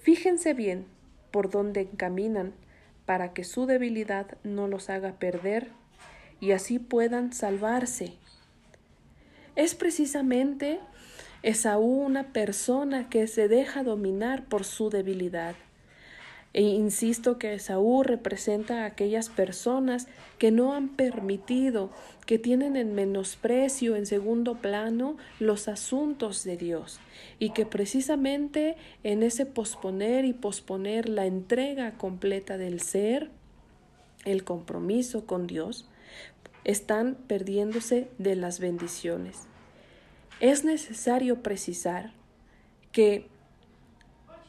Fíjense 0.00 0.54
bien 0.54 0.86
por 1.38 1.50
dónde 1.50 1.86
caminan 1.96 2.52
para 3.06 3.32
que 3.32 3.44
su 3.44 3.66
debilidad 3.66 4.26
no 4.42 4.66
los 4.66 4.90
haga 4.90 5.12
perder 5.20 5.68
y 6.40 6.50
así 6.50 6.80
puedan 6.80 7.32
salvarse. 7.32 8.14
Es 9.54 9.76
precisamente 9.76 10.80
Esaú 11.44 12.02
una 12.02 12.32
persona 12.32 13.08
que 13.08 13.28
se 13.28 13.46
deja 13.46 13.84
dominar 13.84 14.46
por 14.46 14.64
su 14.64 14.90
debilidad. 14.90 15.54
E 16.54 16.62
insisto 16.62 17.38
que 17.38 17.54
Esaú 17.54 18.02
representa 18.02 18.82
a 18.82 18.86
aquellas 18.86 19.28
personas 19.28 20.08
que 20.38 20.50
no 20.50 20.72
han 20.72 20.88
permitido, 20.88 21.90
que 22.26 22.38
tienen 22.38 22.76
en 22.76 22.94
menosprecio, 22.94 23.96
en 23.96 24.06
segundo 24.06 24.54
plano, 24.56 25.16
los 25.40 25.68
asuntos 25.68 26.44
de 26.44 26.56
Dios 26.56 27.00
y 27.38 27.50
que 27.50 27.66
precisamente 27.66 28.76
en 29.04 29.22
ese 29.22 29.46
posponer 29.46 30.24
y 30.24 30.32
posponer 30.32 31.08
la 31.08 31.26
entrega 31.26 31.92
completa 31.92 32.56
del 32.56 32.80
ser, 32.80 33.30
el 34.24 34.42
compromiso 34.44 35.26
con 35.26 35.46
Dios, 35.46 35.86
están 36.64 37.14
perdiéndose 37.26 38.08
de 38.18 38.36
las 38.36 38.58
bendiciones. 38.58 39.46
Es 40.40 40.64
necesario 40.64 41.42
precisar 41.42 42.12
que 42.92 43.26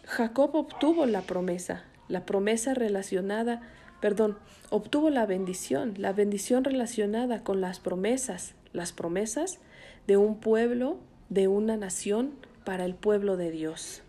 Jacob 0.06 0.56
obtuvo 0.56 1.06
la 1.06 1.22
promesa, 1.22 1.86
la 2.10 2.26
promesa 2.26 2.74
relacionada, 2.74 3.62
perdón, 4.02 4.38
obtuvo 4.70 5.10
la 5.10 5.26
bendición, 5.26 5.94
la 5.98 6.12
bendición 6.12 6.66
relacionada 6.66 7.44
con 7.44 7.62
las 7.62 7.80
promesas, 7.80 8.56
las 8.74 8.92
promesas 8.92 9.60
de 10.08 10.18
un 10.18 10.40
pueblo, 10.40 10.98
de 11.30 11.48
una 11.48 11.78
nación 11.78 12.34
para 12.66 12.84
el 12.84 12.96
pueblo 12.96 13.38
de 13.38 13.52
Dios. 13.52 14.02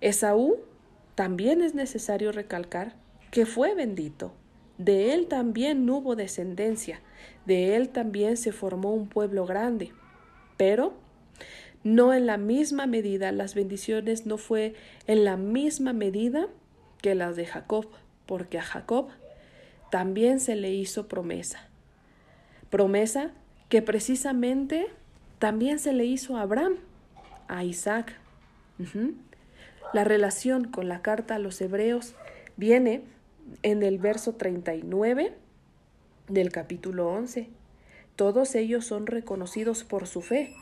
Esaú 0.00 0.58
también 1.14 1.62
es 1.62 1.74
necesario 1.74 2.30
recalcar 2.30 2.94
que 3.30 3.46
fue 3.46 3.74
bendito. 3.74 4.32
De 4.78 5.14
él 5.14 5.26
también 5.26 5.88
hubo 5.88 6.16
descendencia, 6.16 7.00
de 7.46 7.76
él 7.76 7.88
también 7.88 8.36
se 8.36 8.52
formó 8.52 8.92
un 8.92 9.08
pueblo 9.08 9.46
grande. 9.46 9.92
Pero 10.58 10.94
no 11.82 12.12
en 12.12 12.26
la 12.26 12.36
misma 12.36 12.86
medida, 12.86 13.32
las 13.32 13.54
bendiciones 13.54 14.26
no 14.26 14.38
fue 14.38 14.74
en 15.06 15.24
la 15.24 15.36
misma 15.36 15.92
medida 15.92 16.48
que 17.06 17.14
las 17.14 17.36
de 17.36 17.46
Jacob, 17.46 17.86
porque 18.26 18.58
a 18.58 18.62
Jacob 18.62 19.10
también 19.92 20.40
se 20.40 20.56
le 20.56 20.72
hizo 20.72 21.06
promesa. 21.06 21.68
Promesa 22.68 23.30
que 23.68 23.80
precisamente 23.80 24.88
también 25.38 25.78
se 25.78 25.92
le 25.92 26.04
hizo 26.04 26.36
a 26.36 26.40
Abraham, 26.40 26.78
a 27.46 27.62
Isaac. 27.62 28.18
La 29.92 30.02
relación 30.02 30.64
con 30.64 30.88
la 30.88 31.00
carta 31.00 31.36
a 31.36 31.38
los 31.38 31.60
hebreos 31.60 32.16
viene 32.56 33.04
en 33.62 33.84
el 33.84 33.98
verso 33.98 34.34
39 34.34 35.32
del 36.26 36.50
capítulo 36.50 37.08
11. 37.08 37.48
Todos 38.16 38.56
ellos 38.56 38.84
son 38.84 39.06
reconocidos 39.06 39.84
por 39.84 40.08
su 40.08 40.22
fe, 40.22 40.56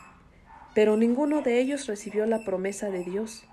pero 0.74 0.98
ninguno 0.98 1.40
de 1.40 1.58
ellos 1.58 1.86
recibió 1.86 2.26
la 2.26 2.44
promesa 2.44 2.90
de 2.90 3.02
Dios. 3.02 3.44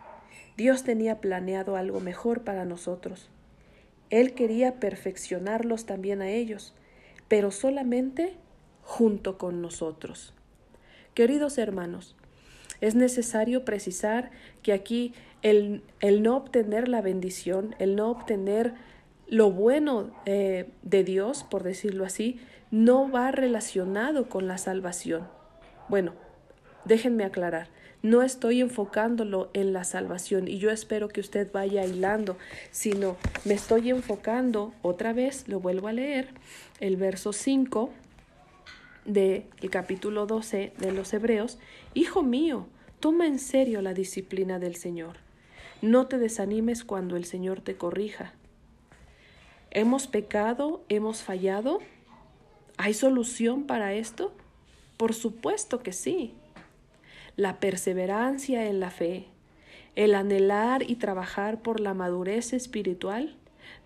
Dios 0.62 0.84
tenía 0.84 1.20
planeado 1.22 1.76
algo 1.76 2.02
mejor 2.02 2.44
para 2.44 2.66
nosotros. 2.66 3.32
Él 4.12 4.36
quería 4.36 4.80
perfeccionarlos 4.80 5.88
también 5.88 6.22
a 6.22 6.30
ellos, 6.30 6.76
pero 7.28 7.50
solamente 7.50 8.36
junto 8.84 9.40
con 9.40 9.64
nosotros. 9.64 10.36
Queridos 11.16 11.58
hermanos, 11.58 12.16
es 12.80 12.94
necesario 12.94 13.66
precisar 13.66 14.30
que 14.62 14.72
aquí 14.72 15.16
el, 15.42 15.82
el 16.00 16.22
no 16.22 16.38
obtener 16.38 16.90
la 16.90 17.02
bendición, 17.02 17.76
el 17.80 17.96
no 17.96 18.12
obtener 18.12 18.76
lo 19.28 19.50
bueno 19.52 20.12
eh, 20.28 20.70
de 20.84 21.04
Dios, 21.04 21.44
por 21.44 21.64
decirlo 21.64 22.06
así, 22.06 22.40
no 22.70 23.10
va 23.10 23.32
relacionado 23.32 24.30
con 24.30 24.48
la 24.48 24.60
salvación. 24.60 25.28
Bueno, 25.90 26.14
déjenme 26.86 27.24
aclarar 27.24 27.70
no 28.04 28.24
estoy 28.24 28.62
enfocándolo 28.62 29.50
en 29.54 29.74
la 29.74 29.84
salvación 29.84 30.48
y 30.48 30.58
yo 30.58 30.72
espero 30.72 31.08
que 31.10 31.20
usted 31.22 31.52
vaya 31.52 31.86
hilando, 31.86 32.38
sino 32.72 33.16
me 33.46 33.54
estoy 33.54 33.90
enfocando, 33.90 34.74
otra 34.82 35.14
vez 35.14 35.48
lo 35.48 35.60
vuelvo 35.60 35.88
a 35.88 35.94
leer, 35.94 36.30
el 36.80 36.98
verso 36.98 37.32
5 37.32 37.92
del 39.06 39.46
capítulo 39.70 40.26
12 40.26 40.74
de 40.78 40.92
los 40.92 41.14
Hebreos, 41.14 41.60
Hijo 41.94 42.24
mío, 42.24 42.68
toma 43.00 43.28
en 43.28 43.38
serio 43.38 43.82
la 43.82 43.94
disciplina 43.94 44.58
del 44.58 44.76
Señor. 44.76 45.18
No 45.82 46.08
te 46.08 46.18
desanimes 46.18 46.84
cuando 46.84 47.16
el 47.16 47.26
Señor 47.26 47.62
te 47.62 47.76
corrija. 47.76 48.34
¿Hemos 49.72 50.08
pecado? 50.08 50.84
¿Hemos 50.90 51.24
fallado? 51.24 51.80
¿Hay 52.78 52.94
solución 52.94 53.64
para 53.64 53.94
esto? 53.94 54.34
Por 54.98 55.14
supuesto 55.14 55.82
que 55.82 55.94
sí 55.94 56.36
la 57.42 57.60
perseverancia 57.60 58.68
en 58.68 58.80
la 58.80 58.92
fe, 58.92 59.26
el 59.96 60.14
anhelar 60.14 60.88
y 60.88 60.98
trabajar 60.98 61.60
por 61.64 61.80
la 61.80 61.96
madurez 61.96 62.54
espiritual 62.54 63.36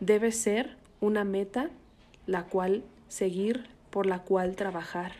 debe 0.01 0.33
ser 0.33 0.75
una 0.99 1.23
meta 1.23 1.69
la 2.27 2.43
cual 2.43 2.83
seguir, 3.07 3.63
por 3.91 4.07
la 4.07 4.23
cual 4.23 4.57
trabajar. 4.57 5.13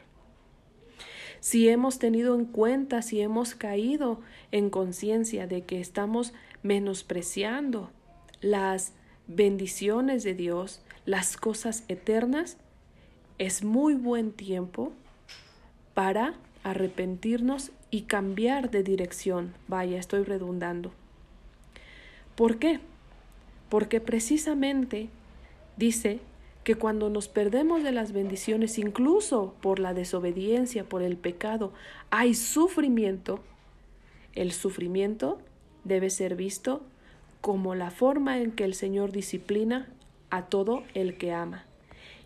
Si 1.39 1.69
hemos 1.69 1.97
tenido 1.97 2.35
en 2.35 2.43
cuenta, 2.43 3.01
si 3.03 3.21
hemos 3.21 3.55
caído 3.55 4.19
en 4.51 4.69
conciencia 4.69 5.47
de 5.47 5.61
que 5.63 5.79
estamos 5.79 6.33
menospreciando 6.61 7.89
las 8.41 8.91
bendiciones 9.27 10.23
de 10.23 10.33
Dios, 10.33 10.81
las 11.05 11.37
cosas 11.37 11.85
eternas, 11.87 12.57
es 13.37 13.63
muy 13.63 13.93
buen 13.93 14.33
tiempo 14.33 14.91
para 15.93 16.33
arrepentirnos 16.65 17.71
y 17.91 18.03
cambiar 18.03 18.71
de 18.71 18.83
dirección. 18.83 19.53
Vaya, 19.67 19.97
estoy 19.97 20.23
redundando. 20.23 20.91
¿Por 22.35 22.57
qué? 22.57 22.79
Porque 23.69 24.01
precisamente 24.01 25.09
dice 25.77 26.19
que 26.63 26.75
cuando 26.75 27.09
nos 27.09 27.27
perdemos 27.27 27.83
de 27.83 27.91
las 27.91 28.11
bendiciones, 28.11 28.79
incluso 28.79 29.53
por 29.61 29.79
la 29.79 29.93
desobediencia, 29.93 30.83
por 30.83 31.03
el 31.03 31.15
pecado, 31.15 31.71
hay 32.09 32.33
sufrimiento, 32.33 33.39
el 34.33 34.51
sufrimiento 34.51 35.39
debe 35.83 36.09
ser 36.09 36.35
visto 36.35 36.81
como 37.41 37.75
la 37.75 37.91
forma 37.91 38.39
en 38.39 38.51
que 38.51 38.63
el 38.63 38.73
Señor 38.73 39.11
disciplina 39.11 39.87
a 40.31 40.47
todo 40.47 40.83
el 40.95 41.17
que 41.17 41.31
ama 41.31 41.65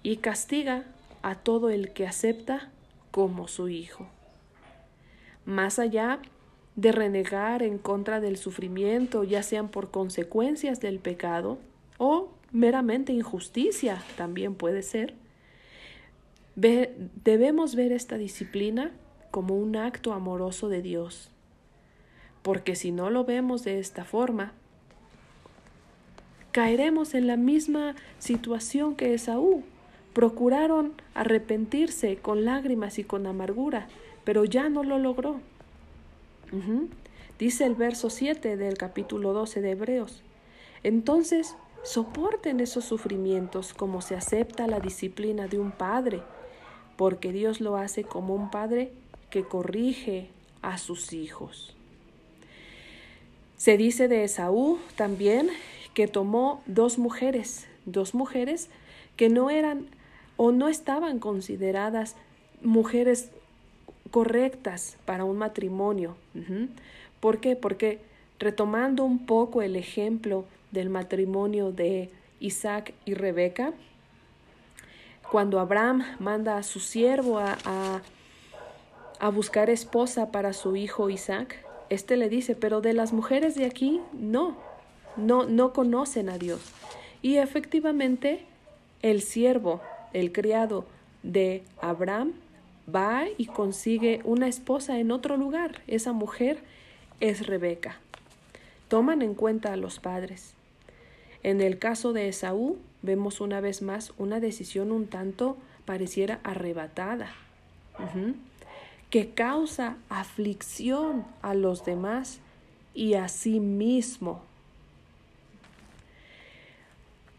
y 0.01 0.17
castiga 0.17 0.85
a 1.21 1.35
todo 1.35 1.69
el 1.69 1.91
que 1.91 2.07
acepta 2.07 2.69
como 3.11 3.49
su 3.49 3.67
hijo. 3.67 4.07
Más 5.45 5.79
allá 5.79 6.19
de 6.75 6.91
renegar 6.91 7.63
en 7.63 7.77
contra 7.77 8.19
del 8.19 8.37
sufrimiento, 8.37 9.23
ya 9.23 9.43
sean 9.43 9.69
por 9.69 9.91
consecuencias 9.91 10.79
del 10.79 10.99
pecado 10.99 11.57
o 11.97 12.29
meramente 12.51 13.11
injusticia, 13.13 14.01
también 14.15 14.55
puede 14.55 14.81
ser, 14.81 15.13
debemos 16.55 17.75
ver 17.75 17.91
esta 17.91 18.17
disciplina 18.17 18.91
como 19.31 19.55
un 19.55 19.75
acto 19.75 20.13
amoroso 20.13 20.69
de 20.69 20.81
Dios, 20.81 21.31
porque 22.41 22.75
si 22.75 22.91
no 22.91 23.09
lo 23.09 23.25
vemos 23.25 23.63
de 23.63 23.79
esta 23.79 24.05
forma, 24.05 24.53
caeremos 26.51 27.13
en 27.13 27.27
la 27.27 27.37
misma 27.37 27.95
situación 28.17 28.95
que 28.95 29.13
Esaú. 29.13 29.63
Procuraron 30.13 30.93
arrepentirse 31.13 32.17
con 32.17 32.43
lágrimas 32.43 32.97
y 32.97 33.03
con 33.03 33.27
amargura, 33.27 33.87
pero 34.23 34.45
ya 34.45 34.69
no 34.69 34.83
lo 34.83 34.97
logró. 34.97 35.39
Dice 37.37 37.65
el 37.65 37.75
verso 37.75 38.09
7 38.09 38.57
del 38.57 38.77
capítulo 38.77 39.33
12 39.33 39.61
de 39.61 39.71
Hebreos. 39.71 40.21
Entonces, 40.83 41.55
soporten 41.83 42.59
esos 42.59 42.85
sufrimientos 42.85 43.73
como 43.73 44.01
se 44.01 44.15
acepta 44.15 44.67
la 44.67 44.79
disciplina 44.79 45.47
de 45.47 45.59
un 45.59 45.71
padre, 45.71 46.21
porque 46.97 47.31
Dios 47.31 47.61
lo 47.61 47.77
hace 47.77 48.03
como 48.03 48.35
un 48.35 48.51
padre 48.51 48.91
que 49.29 49.43
corrige 49.43 50.29
a 50.61 50.77
sus 50.77 51.13
hijos. 51.13 51.75
Se 53.57 53.77
dice 53.77 54.07
de 54.07 54.23
Esaú 54.23 54.79
también 54.95 55.49
que 55.93 56.07
tomó 56.07 56.63
dos 56.65 56.97
mujeres, 56.97 57.67
dos 57.85 58.13
mujeres 58.13 58.69
que 59.15 59.29
no 59.29 59.49
eran 59.49 59.87
o 60.37 60.51
no 60.51 60.69
estaban 60.69 61.19
consideradas 61.19 62.15
mujeres 62.61 63.31
correctas 64.11 64.97
para 65.05 65.23
un 65.23 65.37
matrimonio. 65.37 66.15
¿Por 67.19 67.39
qué? 67.39 67.55
Porque 67.55 67.99
retomando 68.39 69.03
un 69.03 69.25
poco 69.25 69.61
el 69.61 69.75
ejemplo 69.75 70.45
del 70.71 70.89
matrimonio 70.89 71.71
de 71.71 72.09
Isaac 72.39 72.93
y 73.05 73.13
Rebeca, 73.13 73.73
cuando 75.29 75.59
Abraham 75.59 76.03
manda 76.19 76.57
a 76.57 76.63
su 76.63 76.79
siervo 76.79 77.37
a, 77.39 78.01
a, 79.19 79.29
buscar 79.29 79.69
esposa 79.69 80.31
para 80.31 80.53
su 80.53 80.75
hijo 80.75 81.09
Isaac, 81.09 81.55
este 81.89 82.17
le 82.17 82.29
dice, 82.29 82.55
pero 82.55 82.81
de 82.81 82.93
las 82.93 83.13
mujeres 83.13 83.55
de 83.55 83.65
aquí, 83.65 84.01
no, 84.13 84.55
no, 85.17 85.45
no 85.45 85.73
conocen 85.73 86.29
a 86.29 86.37
Dios. 86.37 86.61
Y 87.21 87.37
efectivamente, 87.37 88.45
el 89.01 89.21
siervo, 89.21 89.81
el 90.13 90.31
criado 90.31 90.85
de 91.21 91.63
Abraham, 91.81 92.33
va 92.93 93.25
y 93.37 93.45
consigue 93.45 94.21
una 94.23 94.47
esposa 94.47 94.99
en 94.99 95.11
otro 95.11 95.37
lugar. 95.37 95.81
Esa 95.87 96.13
mujer 96.13 96.59
es 97.19 97.47
Rebeca. 97.47 97.97
Toman 98.87 99.21
en 99.21 99.35
cuenta 99.35 99.73
a 99.73 99.77
los 99.77 99.99
padres. 99.99 100.53
En 101.43 101.61
el 101.61 101.79
caso 101.79 102.13
de 102.13 102.27
Esaú, 102.27 102.77
vemos 103.01 103.41
una 103.41 103.61
vez 103.61 103.81
más 103.81 104.13
una 104.17 104.39
decisión 104.39 104.91
un 104.91 105.07
tanto 105.07 105.57
pareciera 105.85 106.39
arrebatada, 106.43 107.31
que 109.09 109.29
causa 109.29 109.97
aflicción 110.09 111.25
a 111.41 111.53
los 111.53 111.85
demás 111.85 112.39
y 112.93 113.15
a 113.15 113.27
sí 113.27 113.59
mismo. 113.59 114.41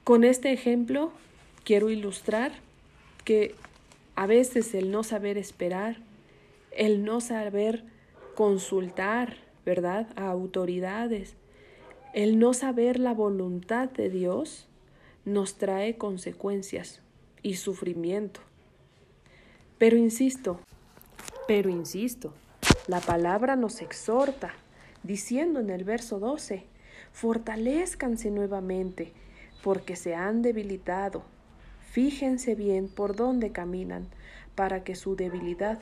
Con 0.04 0.24
este 0.24 0.52
ejemplo 0.52 1.12
quiero 1.62 1.90
ilustrar 1.90 2.52
que 3.24 3.54
a 4.20 4.26
veces 4.26 4.74
el 4.74 4.90
no 4.90 5.02
saber 5.02 5.38
esperar, 5.38 5.96
el 6.72 7.04
no 7.04 7.22
saber 7.22 7.84
consultar, 8.34 9.38
¿verdad?, 9.64 10.08
a 10.14 10.28
autoridades, 10.28 11.36
el 12.12 12.38
no 12.38 12.52
saber 12.52 12.98
la 12.98 13.14
voluntad 13.14 13.88
de 13.88 14.10
Dios, 14.10 14.68
nos 15.24 15.54
trae 15.54 15.96
consecuencias 15.96 17.00
y 17.42 17.54
sufrimiento. 17.54 18.40
Pero 19.78 19.96
insisto, 19.96 20.60
pero 21.48 21.70
insisto, 21.70 22.34
la 22.88 23.00
palabra 23.00 23.56
nos 23.56 23.80
exhorta, 23.80 24.52
diciendo 25.02 25.60
en 25.60 25.70
el 25.70 25.84
verso 25.84 26.18
12, 26.18 26.64
fortalezcanse 27.10 28.30
nuevamente, 28.30 29.14
porque 29.62 29.96
se 29.96 30.14
han 30.14 30.42
debilitado, 30.42 31.22
Fíjense 31.90 32.54
bien 32.54 32.88
por 32.88 33.16
dónde 33.16 33.50
caminan, 33.50 34.06
para 34.54 34.84
que 34.84 34.94
su 34.94 35.16
debilidad 35.16 35.80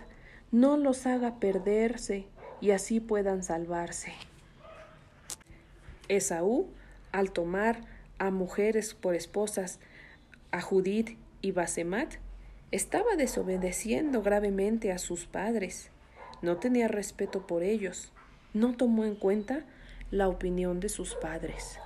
no 0.51 0.79
los 0.79 1.07
haga 1.07 1.39
perderse 1.39 2.27
y 2.63 2.71
así 2.71 2.99
puedan 2.99 3.43
salvarse. 3.43 4.13
Esaú, 6.09 6.69
al 7.13 7.31
tomar 7.33 7.83
a 8.19 8.31
mujeres 8.31 8.95
por 8.95 9.15
esposas 9.15 9.81
a 10.51 10.63
Judith 10.63 11.19
y 11.43 11.53
Basemat, 11.53 12.15
estaba 12.71 13.15
desobedeciendo 13.17 14.23
gravemente 14.23 14.93
a 14.93 14.99
sus 14.99 15.27
padres. 15.27 15.91
No 16.41 16.57
tenía 16.57 16.89
respeto 16.89 17.47
por 17.47 17.63
ellos. 17.63 18.13
No 18.55 18.75
tomó 18.75 19.05
en 19.05 19.15
cuenta 19.15 19.67
la 20.11 20.29
opinión 20.29 20.81
de 20.81 20.89
sus 20.89 21.15
padres. 21.15 21.79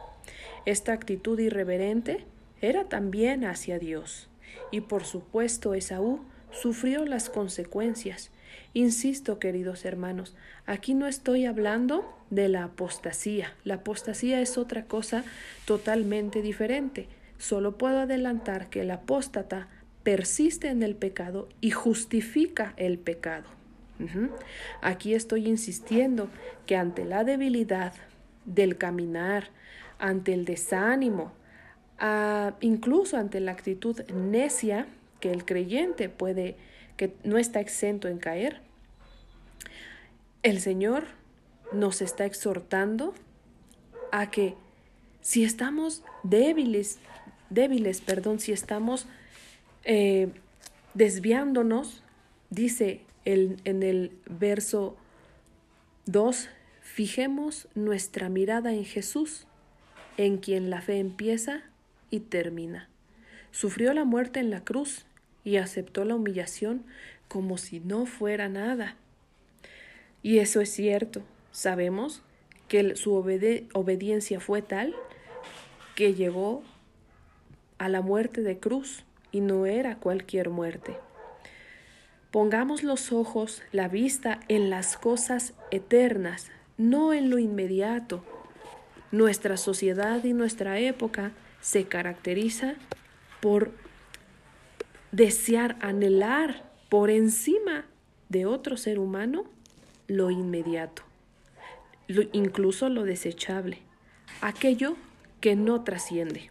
Esta 0.64 0.92
actitud 0.92 1.40
irreverente 1.40 2.24
era 2.62 2.88
también 2.88 3.44
hacia 3.44 3.78
Dios. 3.78 4.30
Y 4.70 4.80
por 4.80 5.04
supuesto 5.04 5.74
Esaú 5.74 6.20
sufrió 6.50 7.04
las 7.04 7.28
consecuencias. 7.28 8.30
Insisto, 8.74 9.38
queridos 9.38 9.84
hermanos, 9.84 10.34
aquí 10.64 10.94
no 10.94 11.06
estoy 11.06 11.44
hablando 11.44 12.16
de 12.30 12.48
la 12.48 12.64
apostasía. 12.64 13.52
La 13.64 13.74
apostasía 13.74 14.40
es 14.40 14.56
otra 14.56 14.84
cosa 14.84 15.24
totalmente 15.66 16.40
diferente. 16.40 17.08
Solo 17.36 17.76
puedo 17.76 18.00
adelantar 18.00 18.70
que 18.70 18.82
el 18.82 18.90
apóstata 18.90 19.68
persiste 20.02 20.68
en 20.68 20.82
el 20.82 20.94
pecado 20.94 21.48
y 21.60 21.70
justifica 21.70 22.72
el 22.76 22.98
pecado. 22.98 23.44
Aquí 24.80 25.14
estoy 25.14 25.46
insistiendo 25.46 26.28
que 26.66 26.76
ante 26.76 27.04
la 27.04 27.22
debilidad 27.24 27.92
del 28.44 28.76
caminar, 28.76 29.50
ante 29.98 30.34
el 30.34 30.44
desánimo, 30.44 31.32
incluso 32.60 33.16
ante 33.16 33.40
la 33.40 33.52
actitud 33.52 34.00
necia 34.10 34.86
que 35.20 35.30
el 35.30 35.44
creyente 35.44 36.08
puede, 36.08 36.56
que 36.96 37.14
no 37.22 37.38
está 37.38 37.60
exento 37.60 38.08
en 38.08 38.18
caer, 38.18 38.60
el 40.42 40.60
Señor 40.60 41.04
nos 41.72 42.02
está 42.02 42.26
exhortando 42.26 43.14
a 44.10 44.30
que 44.30 44.54
si 45.20 45.44
estamos 45.44 46.02
débiles, 46.24 46.98
débiles, 47.50 48.00
perdón, 48.00 48.40
si 48.40 48.50
estamos 48.50 49.06
eh, 49.84 50.28
desviándonos, 50.94 52.02
dice 52.50 53.02
el, 53.24 53.60
en 53.64 53.84
el 53.84 54.18
verso 54.28 54.96
2, 56.06 56.48
fijemos 56.80 57.68
nuestra 57.76 58.28
mirada 58.28 58.72
en 58.72 58.84
Jesús, 58.84 59.46
en 60.16 60.38
quien 60.38 60.68
la 60.68 60.82
fe 60.82 60.98
empieza 60.98 61.62
y 62.12 62.20
termina. 62.20 62.88
Sufrió 63.50 63.92
la 63.92 64.04
muerte 64.04 64.38
en 64.38 64.50
la 64.50 64.62
cruz 64.62 65.06
y 65.42 65.56
aceptó 65.56 66.04
la 66.04 66.14
humillación 66.14 66.84
como 67.26 67.58
si 67.58 67.80
no 67.80 68.06
fuera 68.06 68.48
nada. 68.48 68.94
Y 70.22 70.38
eso 70.38 70.60
es 70.60 70.70
cierto. 70.70 71.22
Sabemos 71.50 72.22
que 72.68 72.94
su 72.94 73.14
obediencia 73.14 74.38
fue 74.38 74.62
tal 74.62 74.94
que 75.96 76.14
llegó 76.14 76.62
a 77.78 77.88
la 77.88 78.00
muerte 78.00 78.42
de 78.42 78.58
cruz 78.58 79.04
y 79.32 79.40
no 79.40 79.66
era 79.66 79.96
cualquier 79.96 80.50
muerte. 80.50 80.96
Pongamos 82.30 82.82
los 82.82 83.12
ojos, 83.12 83.62
la 83.72 83.88
vista 83.88 84.40
en 84.48 84.70
las 84.70 84.96
cosas 84.96 85.52
eternas, 85.70 86.50
no 86.78 87.12
en 87.12 87.28
lo 87.28 87.38
inmediato. 87.38 88.24
Nuestra 89.10 89.58
sociedad 89.58 90.24
y 90.24 90.32
nuestra 90.32 90.78
época 90.78 91.32
se 91.62 91.84
caracteriza 91.84 92.74
por 93.40 93.72
desear, 95.12 95.78
anhelar 95.80 96.70
por 96.90 97.08
encima 97.08 97.86
de 98.28 98.44
otro 98.44 98.76
ser 98.76 98.98
humano 98.98 99.44
lo 100.08 100.30
inmediato, 100.30 101.02
incluso 102.32 102.90
lo 102.90 103.04
desechable. 103.04 103.78
aquello 104.40 104.96
que 105.40 105.54
no 105.54 105.84
trasciende, 105.84 106.50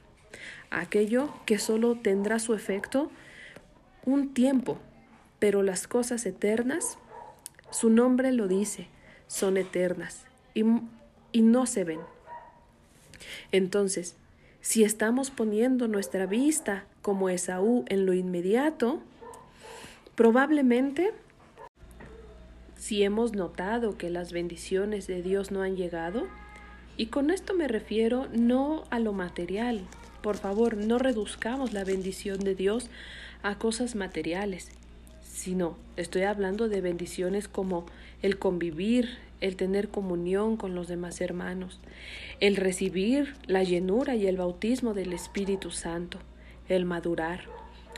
aquello 0.70 1.34
que 1.46 1.60
solo 1.60 1.96
tendrá 1.96 2.40
su 2.40 2.54
efecto 2.54 3.12
un 4.06 4.34
tiempo, 4.34 4.80
pero 5.40 5.62
las 5.62 5.88
cosas 5.88 6.26
eternas, 6.26 6.98
su 7.70 7.90
nombre 7.90 8.32
lo 8.32 8.48
dice, 8.48 8.88
son 9.28 9.58
eternas 9.58 10.26
y, 10.54 10.64
y 11.32 11.42
no 11.42 11.66
se 11.66 11.84
ven. 11.84 12.00
Entonces, 13.52 14.16
si 14.62 14.84
estamos 14.84 15.32
poniendo 15.32 15.88
nuestra 15.88 16.26
vista 16.26 16.86
como 17.02 17.30
Esaú 17.30 17.84
en 17.88 18.06
lo 18.06 18.14
inmediato, 18.14 19.00
probablemente 20.16 21.12
si 22.76 23.04
hemos 23.04 23.34
notado 23.34 23.98
que 23.98 24.10
las 24.10 24.32
bendiciones 24.32 25.08
de 25.08 25.22
Dios 25.22 25.52
no 25.52 25.62
han 25.62 25.76
llegado, 25.76 26.28
y 26.98 27.08
con 27.08 27.32
esto 27.32 27.54
me 27.54 27.68
refiero 27.68 28.28
no 28.34 28.84
a 28.90 29.00
lo 29.00 29.14
material, 29.14 29.82
por 30.22 30.38
favor, 30.38 30.78
no 30.78 31.00
reduzcamos 31.00 31.74
la 31.74 31.84
bendición 31.84 32.40
de 32.40 32.54
Dios 32.54 32.90
a 33.44 33.58
cosas 33.58 33.96
materiales, 33.96 34.70
sino 35.24 35.78
estoy 35.96 36.24
hablando 36.24 36.70
de 36.70 36.82
bendiciones 36.82 37.48
como 37.48 37.86
el 38.22 38.38
convivir, 38.38 39.18
el 39.42 39.56
tener 39.56 39.90
comunión 39.90 40.56
con 40.56 40.76
los 40.76 40.88
demás 40.88 41.20
hermanos, 41.20 41.82
el 42.40 42.56
recibir 42.56 43.34
la 43.48 43.64
llenura 43.64 44.16
y 44.16 44.28
el 44.28 44.38
bautismo 44.38 44.94
del 44.94 45.14
Espíritu 45.14 45.72
Santo, 45.72 46.20
el 46.70 46.86
madurar, 46.86 47.42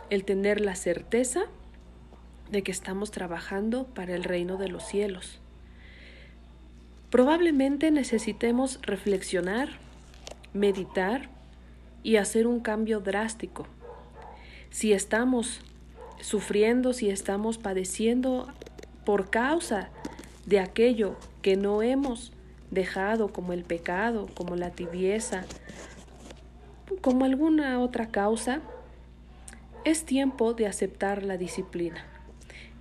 el 0.10 0.24
tener 0.24 0.62
la 0.62 0.76
certeza 0.76 1.44
de 2.50 2.64
que 2.64 2.72
estamos 2.72 3.12
trabajando 3.12 3.86
para 3.88 4.16
el 4.16 4.24
reino 4.24 4.58
de 4.58 4.70
los 4.70 4.84
cielos. 4.84 5.40
Probablemente 7.10 7.92
necesitemos 7.92 8.80
reflexionar, 8.82 9.70
meditar 10.54 11.30
y 12.04 12.16
hacer 12.16 12.48
un 12.48 12.60
cambio 12.60 13.00
drástico. 13.02 13.68
Si 14.70 14.94
estamos 14.94 15.62
sufriendo, 16.20 16.94
si 16.94 17.10
estamos 17.10 17.58
padeciendo 17.58 18.52
por 19.06 19.30
causa 19.30 19.90
de 20.46 20.60
aquello 20.60 21.16
que 21.42 21.56
no 21.56 21.82
hemos 21.82 22.32
dejado 22.72 23.30
como 23.30 23.54
el 23.54 23.64
pecado, 23.64 24.28
como 24.34 24.56
la 24.56 24.72
tibieza, 24.72 25.46
como 27.02 27.26
alguna 27.26 27.80
otra 27.80 28.08
causa, 28.08 28.62
es 29.86 30.06
tiempo 30.06 30.54
de 30.54 30.68
aceptar 30.68 31.24
la 31.24 31.38
disciplina. 31.38 32.06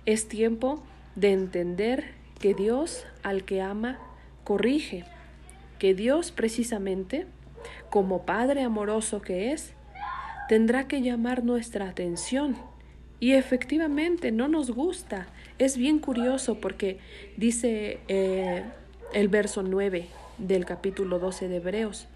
Es 0.05 0.27
tiempo 0.27 0.81
de 1.15 1.31
entender 1.31 2.11
que 2.39 2.53
Dios 2.53 3.05
al 3.23 3.43
que 3.43 3.61
ama 3.61 3.99
corrige, 4.43 5.05
que 5.79 5.93
Dios 5.93 6.31
precisamente, 6.31 7.27
como 7.89 8.25
Padre 8.25 8.63
amoroso 8.63 9.21
que 9.21 9.51
es, 9.51 9.73
tendrá 10.49 10.87
que 10.87 11.01
llamar 11.01 11.43
nuestra 11.43 11.89
atención. 11.89 12.57
Y 13.23 13.35
efectivamente 13.35 14.33
no 14.33 14.49
nos 14.49 14.69
gusta 14.69 15.27
es 15.57 15.77
bien 15.77 15.99
curioso 15.99 16.55
porque 16.59 16.99
dice 17.37 18.01
eh, 18.09 18.65
el 19.13 19.29
verso 19.29 19.63
9 19.63 20.09
del 20.39 20.65
capítulo 20.65 21.19
12 21.19 21.47
de 21.47 21.55
Hebreos. 21.55 22.09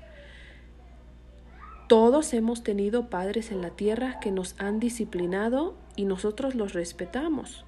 Todos 1.88 2.34
hemos 2.34 2.62
tenido 2.62 3.10
padres 3.10 3.52
en 3.52 3.62
la 3.62 3.70
tierra 3.70 4.20
que 4.20 4.32
nos 4.32 4.60
han 4.60 4.82
disciplinado 4.82 5.76
y 5.96 6.04
nosotros 6.04 6.56
los 6.56 6.74
respetamos. 6.74 7.64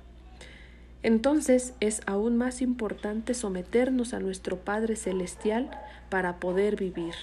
Entonces 1.01 1.75
es 1.79 2.01
aún 2.07 2.35
más 2.35 2.61
importante 2.61 3.33
someternos 3.33 4.13
a 4.13 4.19
nuestro 4.19 4.57
Padre 4.57 4.97
Celestial 4.97 5.71
para 6.09 6.41
poder 6.41 6.75
vivir. 6.75 7.15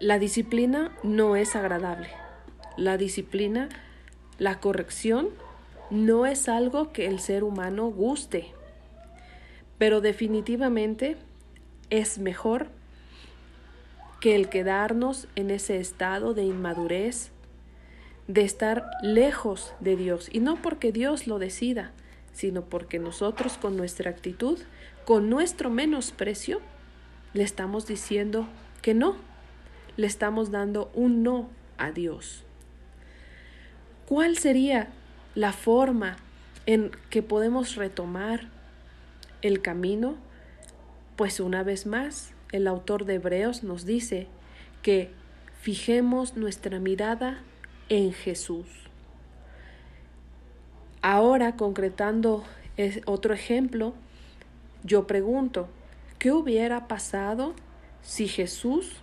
La 0.00 0.18
disciplina 0.18 0.90
no 1.04 1.36
es 1.36 1.54
agradable. 1.54 2.08
La 2.78 2.96
disciplina, 2.96 3.68
la 4.38 4.60
corrección, 4.60 5.30
no 5.90 6.26
es 6.26 6.48
algo 6.48 6.92
que 6.92 7.08
el 7.08 7.18
ser 7.18 7.42
humano 7.42 7.88
guste, 7.88 8.52
pero 9.78 10.00
definitivamente 10.00 11.16
es 11.90 12.18
mejor 12.18 12.68
que 14.20 14.36
el 14.36 14.48
quedarnos 14.48 15.26
en 15.34 15.50
ese 15.50 15.78
estado 15.78 16.34
de 16.34 16.44
inmadurez, 16.44 17.32
de 18.28 18.42
estar 18.42 18.84
lejos 19.02 19.74
de 19.80 19.96
Dios, 19.96 20.28
y 20.32 20.38
no 20.38 20.62
porque 20.62 20.92
Dios 20.92 21.26
lo 21.26 21.40
decida, 21.40 21.90
sino 22.32 22.62
porque 22.62 23.00
nosotros 23.00 23.58
con 23.58 23.76
nuestra 23.76 24.08
actitud, 24.08 24.56
con 25.04 25.28
nuestro 25.28 25.68
menosprecio, 25.68 26.60
le 27.34 27.42
estamos 27.42 27.88
diciendo 27.88 28.46
que 28.82 28.94
no, 28.94 29.16
le 29.96 30.06
estamos 30.06 30.52
dando 30.52 30.92
un 30.94 31.24
no 31.24 31.48
a 31.76 31.90
Dios. 31.90 32.44
¿Cuál 34.08 34.38
sería 34.38 34.88
la 35.34 35.52
forma 35.52 36.16
en 36.64 36.90
que 37.10 37.22
podemos 37.22 37.76
retomar 37.76 38.48
el 39.42 39.60
camino, 39.62 40.16
pues 41.16 41.40
una 41.40 41.62
vez 41.62 41.86
más 41.86 42.32
el 42.50 42.66
autor 42.66 43.04
de 43.04 43.16
Hebreos 43.16 43.62
nos 43.62 43.84
dice 43.84 44.26
que 44.82 45.10
fijemos 45.60 46.36
nuestra 46.36 46.78
mirada 46.78 47.42
en 47.88 48.12
Jesús. 48.12 48.66
Ahora, 51.02 51.56
concretando 51.56 52.44
otro 53.04 53.34
ejemplo, 53.34 53.94
yo 54.84 55.06
pregunto, 55.06 55.68
¿qué 56.18 56.32
hubiera 56.32 56.88
pasado 56.88 57.54
si 58.02 58.26
Jesús 58.26 58.96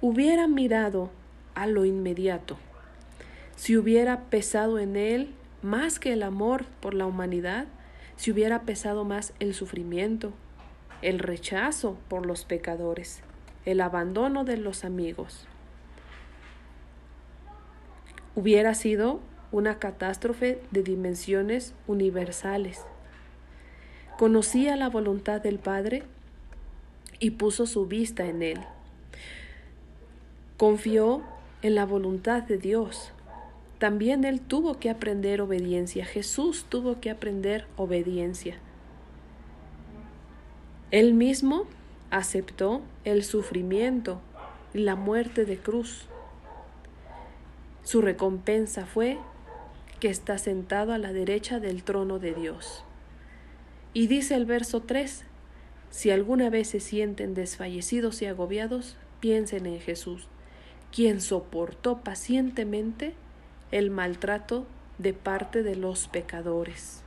hubiera 0.00 0.46
mirado 0.46 1.10
a 1.54 1.66
lo 1.66 1.84
inmediato? 1.84 2.58
Si 3.60 3.76
hubiera 3.76 4.30
pesado 4.30 4.78
en 4.78 4.96
él 4.96 5.34
más 5.60 5.98
que 5.98 6.14
el 6.14 6.22
amor 6.22 6.64
por 6.80 6.94
la 6.94 7.04
humanidad, 7.04 7.66
si 8.16 8.30
hubiera 8.30 8.62
pesado 8.62 9.04
más 9.04 9.34
el 9.38 9.52
sufrimiento, 9.52 10.32
el 11.02 11.18
rechazo 11.18 11.98
por 12.08 12.24
los 12.24 12.46
pecadores, 12.46 13.20
el 13.66 13.82
abandono 13.82 14.44
de 14.44 14.56
los 14.56 14.82
amigos. 14.82 15.46
Hubiera 18.34 18.72
sido 18.72 19.20
una 19.52 19.78
catástrofe 19.78 20.62
de 20.70 20.82
dimensiones 20.82 21.74
universales. 21.86 22.80
Conocía 24.16 24.74
la 24.76 24.88
voluntad 24.88 25.42
del 25.42 25.58
Padre 25.58 26.04
y 27.18 27.32
puso 27.32 27.66
su 27.66 27.84
vista 27.84 28.24
en 28.24 28.42
él. 28.42 28.60
Confió 30.56 31.22
en 31.60 31.74
la 31.74 31.84
voluntad 31.84 32.42
de 32.42 32.56
Dios 32.56 33.12
también 33.80 34.24
él 34.24 34.42
tuvo 34.42 34.78
que 34.78 34.90
aprender 34.90 35.40
obediencia. 35.40 36.04
Jesús 36.04 36.66
tuvo 36.68 37.00
que 37.00 37.08
aprender 37.08 37.66
obediencia. 37.78 38.58
Él 40.90 41.14
mismo 41.14 41.64
aceptó 42.10 42.82
el 43.06 43.24
sufrimiento 43.24 44.20
y 44.74 44.80
la 44.80 44.96
muerte 44.96 45.46
de 45.46 45.56
cruz. 45.56 46.08
Su 47.82 48.02
recompensa 48.02 48.84
fue 48.84 49.16
que 49.98 50.10
está 50.10 50.36
sentado 50.36 50.92
a 50.92 50.98
la 50.98 51.14
derecha 51.14 51.58
del 51.58 51.82
trono 51.82 52.18
de 52.18 52.34
Dios. 52.34 52.84
Y 53.94 54.08
dice 54.08 54.34
el 54.34 54.44
verso 54.44 54.82
3, 54.82 55.24
si 55.88 56.10
alguna 56.10 56.50
vez 56.50 56.68
se 56.68 56.80
sienten 56.80 57.32
desfallecidos 57.32 58.20
y 58.20 58.26
agobiados, 58.26 58.98
piensen 59.20 59.64
en 59.64 59.80
Jesús, 59.80 60.28
quien 60.92 61.22
soportó 61.22 62.02
pacientemente 62.02 63.14
el 63.70 63.90
maltrato 63.90 64.66
de 64.98 65.12
parte 65.12 65.62
de 65.62 65.76
los 65.76 66.08
pecadores. 66.08 67.02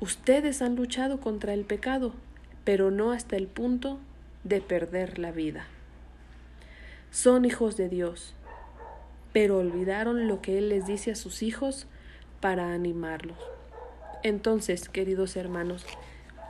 Ustedes 0.00 0.62
han 0.62 0.76
luchado 0.76 1.20
contra 1.20 1.54
el 1.54 1.64
pecado, 1.64 2.12
pero 2.64 2.90
no 2.90 3.12
hasta 3.12 3.36
el 3.36 3.46
punto 3.46 3.98
de 4.44 4.60
perder 4.60 5.18
la 5.18 5.32
vida. 5.32 5.66
Son 7.10 7.44
hijos 7.44 7.76
de 7.76 7.88
Dios, 7.88 8.34
pero 9.32 9.58
olvidaron 9.58 10.28
lo 10.28 10.40
que 10.42 10.58
Él 10.58 10.68
les 10.68 10.86
dice 10.86 11.12
a 11.12 11.16
sus 11.16 11.42
hijos 11.42 11.86
para 12.40 12.72
animarlos. 12.72 13.38
Entonces, 14.22 14.88
queridos 14.88 15.36
hermanos, 15.36 15.86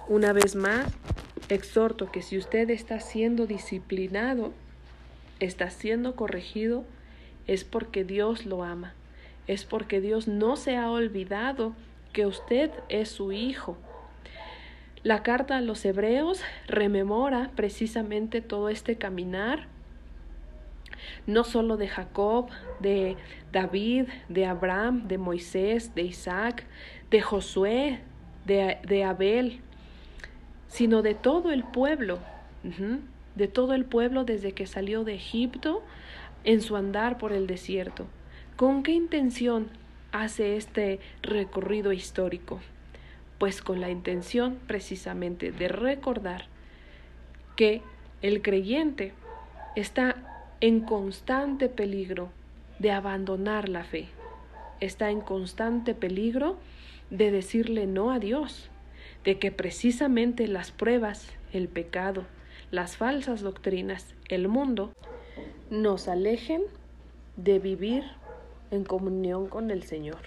una 0.09 0.33
vez 0.33 0.55
más, 0.55 0.93
exhorto 1.49 2.11
que 2.11 2.23
si 2.23 2.39
usted 2.39 2.71
está 2.71 3.01
siendo 3.01 3.47
disciplinado, 3.47 4.53
está 5.41 5.71
siendo 5.71 6.17
corregido, 6.17 6.85
es 7.47 7.65
porque 7.65 8.05
Dios 8.05 8.47
lo 8.47 8.65
ama, 8.65 8.95
es 9.47 9.65
porque 9.65 10.01
Dios 10.01 10.29
no 10.29 10.57
se 10.57 10.77
ha 10.77 10.91
olvidado 10.91 11.75
que 12.13 12.27
usted 12.27 12.71
es 12.89 13.09
su 13.09 13.33
hijo. 13.33 13.77
La 15.03 15.23
carta 15.23 15.57
a 15.57 15.61
los 15.61 15.85
hebreos 15.85 16.43
rememora 16.67 17.51
precisamente 17.55 18.41
todo 18.41 18.69
este 18.69 18.97
caminar, 18.97 19.69
no 21.27 21.45
solo 21.45 21.77
de 21.77 21.89
Jacob, 21.89 22.49
de 22.81 23.17
David, 23.53 24.09
de 24.29 24.47
Abraham, 24.47 25.07
de 25.07 25.19
Moisés, 25.19 25.95
de 25.95 26.03
Isaac, 26.03 26.65
de 27.11 27.21
Josué, 27.21 28.01
de, 28.47 28.79
de 28.87 29.05
Abel, 29.05 29.61
sino 30.69 31.03
de 31.03 31.15
todo 31.15 31.53
el 31.53 31.63
pueblo 31.63 32.19
de 33.37 33.49
todo 33.49 33.75
el 33.75 33.85
pueblo 33.85 34.25
desde 34.25 34.53
que 34.53 34.67
salió 34.67 35.05
de 35.05 35.15
Egipto 35.15 35.83
en 36.47 36.63
su 36.63 36.77
andar 36.77 37.19
por 37.19 37.33
el 37.33 37.47
desierto. 37.47 38.07
¿Con 38.57 38.83
qué 38.83 38.93
intención 38.93 39.69
hace 40.13 40.57
este 40.57 41.01
recorrido 41.21 41.93
histórico? 41.93 42.61
Pues 43.39 43.61
con 43.61 43.83
la 43.83 43.91
intención 43.91 44.59
precisamente 44.67 45.53
de 45.53 45.69
recordar 45.69 46.47
que 47.57 47.83
el 48.23 48.41
creyente 48.41 49.13
está 49.75 50.17
en 50.61 50.81
constante 50.81 51.69
peligro 51.69 52.31
de 52.79 52.93
abandonar 52.93 53.69
la 53.69 53.85
fe, 53.85 54.07
está 54.81 55.11
en 55.11 55.21
constante 55.21 55.95
peligro 55.95 56.57
de 57.11 57.31
decirle 57.31 57.87
no 57.87 58.11
a 58.11 58.19
Dios, 58.19 58.71
de 59.25 59.39
que 59.39 59.51
precisamente 59.51 60.47
las 60.47 60.71
pruebas, 60.71 61.29
el 61.53 61.69
pecado, 61.69 62.25
las 62.71 62.97
falsas 62.97 63.43
doctrinas, 63.43 64.15
el 64.29 64.49
mundo, 64.49 64.93
nos 65.71 66.09
alejen 66.09 66.63
de 67.37 67.59
vivir 67.59 68.05
en 68.71 68.85
comunión 68.85 69.49
con 69.49 69.71
el 69.71 69.83
Señor. 69.83 70.19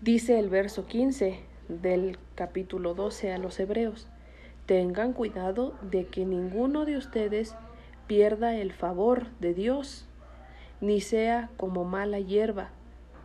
Dice 0.00 0.38
el 0.38 0.48
verso 0.48 0.86
15 0.86 1.40
del 1.68 2.18
capítulo 2.34 2.94
12 2.94 3.32
a 3.32 3.38
los 3.38 3.58
Hebreos, 3.58 4.08
tengan 4.66 5.12
cuidado 5.12 5.74
de 5.82 6.06
que 6.06 6.24
ninguno 6.24 6.84
de 6.84 6.96
ustedes 6.96 7.54
pierda 8.06 8.56
el 8.56 8.72
favor 8.72 9.26
de 9.40 9.54
Dios, 9.54 10.06
ni 10.80 11.00
sea 11.00 11.50
como 11.56 11.84
mala 11.84 12.20
hierba, 12.20 12.70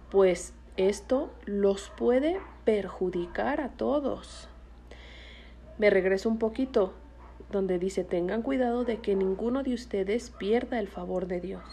pues 0.09 0.53
esto 0.77 1.31
los 1.45 1.91
puede 1.97 2.39
perjudicar 2.65 3.61
a 3.61 3.69
todos. 3.69 4.49
Me 5.77 5.89
regreso 5.89 6.29
un 6.29 6.39
poquito 6.39 6.93
donde 7.53 7.79
dice 7.79 8.03
tengan 8.03 8.41
cuidado 8.41 8.83
de 8.83 8.97
que 8.97 9.15
ninguno 9.15 9.63
de 9.63 9.73
ustedes 9.73 10.29
pierda 10.31 10.79
el 10.79 10.89
favor 10.89 11.27
de 11.27 11.39
Dios. 11.39 11.63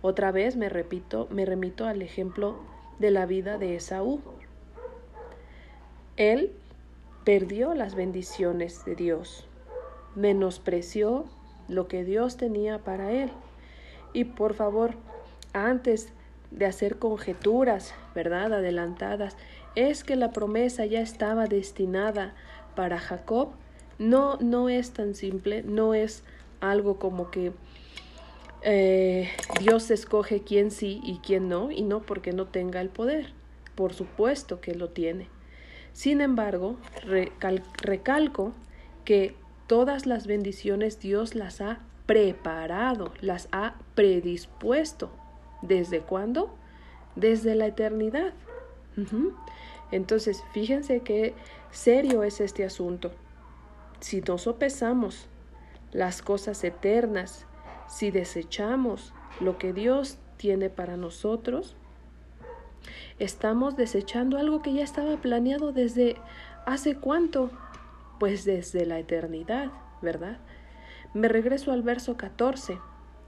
Otra 0.00 0.32
vez 0.32 0.56
me 0.56 0.70
repito, 0.70 1.28
me 1.30 1.44
remito 1.44 1.84
al 1.84 2.00
ejemplo 2.00 2.56
de 2.98 3.10
la 3.10 3.26
vida 3.26 3.58
de 3.58 3.76
Esaú. 3.76 4.22
Él 6.16 6.52
perdió 7.24 7.74
las 7.74 7.94
bendiciones 7.94 8.84
de 8.86 8.94
Dios, 8.96 9.46
menospreció 10.14 11.26
lo 11.68 11.86
que 11.88 12.04
Dios 12.04 12.36
tenía 12.36 12.78
para 12.78 13.12
él. 13.12 13.30
Y 14.12 14.24
por 14.24 14.54
favor, 14.54 14.94
antes 15.52 16.12
de 16.50 16.66
hacer 16.66 16.98
conjeturas, 16.98 17.94
¿verdad? 18.14 18.52
Adelantadas, 18.52 19.36
es 19.74 20.04
que 20.04 20.16
la 20.16 20.32
promesa 20.32 20.84
ya 20.84 21.00
estaba 21.00 21.46
destinada 21.46 22.34
para 22.74 22.98
Jacob, 22.98 23.50
no, 23.98 24.36
no 24.38 24.68
es 24.68 24.92
tan 24.92 25.14
simple, 25.14 25.62
no 25.62 25.94
es 25.94 26.24
algo 26.60 26.98
como 26.98 27.30
que 27.30 27.52
eh, 28.62 29.28
Dios 29.60 29.90
escoge 29.90 30.42
quién 30.42 30.70
sí 30.70 31.00
y 31.02 31.18
quién 31.18 31.48
no, 31.48 31.70
y 31.70 31.82
no 31.82 32.00
porque 32.02 32.32
no 32.32 32.46
tenga 32.46 32.80
el 32.80 32.88
poder. 32.88 33.32
Por 33.74 33.94
supuesto 33.94 34.60
que 34.60 34.74
lo 34.74 34.90
tiene. 34.90 35.28
Sin 35.92 36.20
embargo, 36.20 36.76
recalco 37.82 38.52
que 39.04 39.34
todas 39.66 40.06
las 40.06 40.26
bendiciones 40.26 41.00
Dios 41.00 41.34
las 41.34 41.60
ha 41.60 41.80
preparado, 42.06 43.12
las 43.20 43.48
ha 43.52 43.74
predispuesto. 43.94 45.10
¿Desde 45.62 46.00
cuándo? 46.00 46.54
Desde 47.16 47.54
la 47.54 47.66
eternidad. 47.66 48.32
Entonces, 49.90 50.42
fíjense 50.52 51.00
qué 51.00 51.34
serio 51.70 52.22
es 52.22 52.40
este 52.40 52.64
asunto. 52.64 53.12
Si 54.02 54.20
no 54.20 54.36
sopesamos 54.36 55.28
las 55.92 56.22
cosas 56.22 56.64
eternas, 56.64 57.46
si 57.86 58.10
desechamos 58.10 59.14
lo 59.40 59.58
que 59.58 59.72
Dios 59.72 60.18
tiene 60.36 60.70
para 60.70 60.96
nosotros, 60.96 61.76
estamos 63.20 63.76
desechando 63.76 64.38
algo 64.38 64.60
que 64.60 64.72
ya 64.72 64.82
estaba 64.82 65.18
planeado 65.18 65.70
desde 65.70 66.16
hace 66.66 66.96
cuánto, 66.96 67.52
pues 68.18 68.44
desde 68.44 68.86
la 68.86 68.98
eternidad, 68.98 69.70
¿verdad? 70.02 70.38
Me 71.14 71.28
regreso 71.28 71.70
al 71.70 71.82
verso 71.82 72.16
14, 72.16 72.80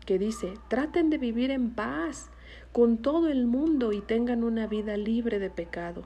que 0.04 0.18
dice, 0.18 0.54
traten 0.66 1.08
de 1.08 1.18
vivir 1.18 1.52
en 1.52 1.70
paz 1.70 2.30
con 2.72 2.98
todo 2.98 3.28
el 3.28 3.46
mundo 3.46 3.92
y 3.92 4.00
tengan 4.00 4.42
una 4.42 4.66
vida 4.66 4.96
libre 4.96 5.38
de 5.38 5.50
pecado. 5.50 6.02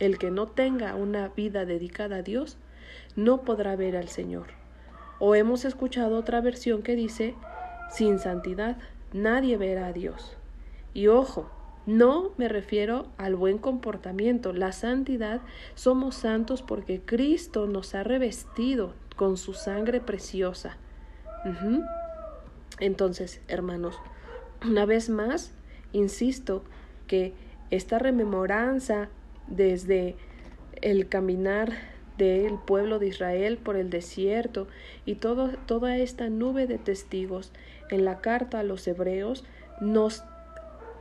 El 0.00 0.18
que 0.18 0.30
no 0.30 0.48
tenga 0.48 0.94
una 0.96 1.28
vida 1.28 1.64
dedicada 1.64 2.16
a 2.16 2.22
Dios 2.22 2.58
no 3.14 3.42
podrá 3.42 3.76
ver 3.76 3.96
al 3.96 4.08
Señor. 4.08 4.48
O 5.18 5.34
hemos 5.34 5.64
escuchado 5.64 6.16
otra 6.16 6.40
versión 6.40 6.82
que 6.82 6.94
dice, 6.94 7.34
sin 7.90 8.18
santidad 8.18 8.76
nadie 9.12 9.56
verá 9.56 9.86
a 9.86 9.92
Dios. 9.92 10.36
Y 10.92 11.08
ojo, 11.08 11.50
no 11.86 12.32
me 12.36 12.48
refiero 12.48 13.06
al 13.16 13.36
buen 13.36 13.58
comportamiento. 13.58 14.52
La 14.52 14.72
santidad 14.72 15.40
somos 15.74 16.16
santos 16.16 16.62
porque 16.62 17.00
Cristo 17.00 17.66
nos 17.66 17.94
ha 17.94 18.02
revestido 18.02 18.94
con 19.14 19.36
su 19.36 19.54
sangre 19.54 20.00
preciosa. 20.00 20.76
Entonces, 22.80 23.40
hermanos, 23.46 23.98
una 24.66 24.84
vez 24.84 25.08
más, 25.08 25.52
insisto 25.92 26.64
que 27.06 27.34
esta 27.70 27.98
rememoranza 27.98 29.08
desde 29.46 30.16
el 30.82 31.08
caminar 31.08 31.72
del 32.18 32.54
pueblo 32.58 32.98
de 32.98 33.08
Israel 33.08 33.58
por 33.58 33.76
el 33.76 33.90
desierto 33.90 34.66
y 35.04 35.16
todo, 35.16 35.50
toda 35.66 35.96
esta 35.98 36.28
nube 36.28 36.66
de 36.66 36.78
testigos 36.78 37.52
en 37.90 38.04
la 38.04 38.20
carta 38.20 38.60
a 38.60 38.62
los 38.62 38.86
hebreos 38.86 39.44
nos 39.80 40.24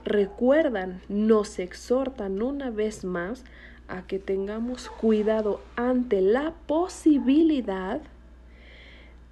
recuerdan, 0.04 1.01
nos 1.10 1.60
exhortan 1.60 2.41
una 2.41 2.69
vez 2.69 3.04
más 3.04 3.43
a 3.88 4.06
que 4.08 4.19
tengamos 4.19 4.89
cuidado 4.89 5.62
ante 5.75 6.21
la 6.21 6.54
posibilidad 6.67 8.01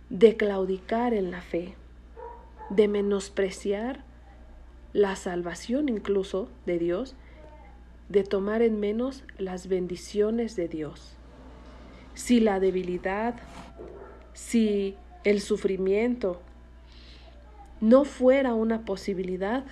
de 0.09 0.37
claudicar 0.37 1.13
en 1.13 1.31
la 1.31 1.41
fe, 1.41 1.75
de 2.69 2.87
menospreciar 2.87 4.03
la 4.93 5.15
salvación 5.15 5.89
incluso 5.89 6.49
de 6.65 6.77
Dios, 6.77 7.15
de 8.09 8.23
tomar 8.23 8.61
en 8.61 8.79
menos 8.79 9.23
las 9.37 9.67
bendiciones 9.67 10.55
de 10.55 10.67
Dios. 10.67 11.17
Si 12.13 12.39
la 12.39 12.59
debilidad, 12.59 13.35
si 14.33 14.95
el 15.23 15.41
sufrimiento 15.41 16.41
no 17.81 18.05
fuera 18.05 18.53
una 18.53 18.85
posibilidad, 18.85 19.63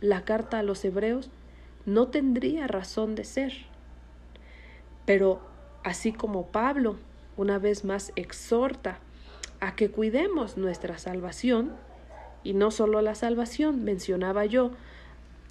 la 0.00 0.24
carta 0.24 0.58
a 0.58 0.62
los 0.62 0.84
hebreos 0.84 1.30
no 1.84 2.08
tendría 2.08 2.66
razón 2.66 3.14
de 3.14 3.24
ser. 3.24 3.52
Pero 5.04 5.40
así 5.84 6.12
como 6.12 6.46
Pablo 6.46 6.96
una 7.36 7.58
vez 7.58 7.84
más 7.84 8.12
exhorta 8.16 8.98
a 9.60 9.74
que 9.76 9.90
cuidemos 9.90 10.56
nuestra 10.56 10.98
salvación, 10.98 11.72
y 12.42 12.54
no 12.54 12.70
solo 12.70 13.02
la 13.02 13.14
salvación, 13.14 13.82
mencionaba 13.82 14.44
yo 14.44 14.70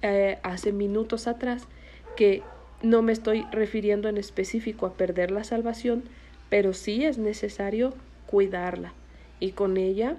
eh, 0.02 0.38
hace 0.42 0.72
minutos 0.72 1.26
atrás 1.26 1.68
que 2.16 2.42
no 2.82 3.02
me 3.02 3.12
estoy 3.12 3.46
refiriendo 3.52 4.08
en 4.08 4.16
específico 4.16 4.86
a 4.86 4.94
perder 4.94 5.30
la 5.30 5.44
salvación, 5.44 6.04
pero 6.50 6.72
sí 6.72 7.04
es 7.04 7.18
necesario 7.18 7.94
cuidarla 8.26 8.92
y 9.40 9.52
con 9.52 9.76
ella 9.76 10.16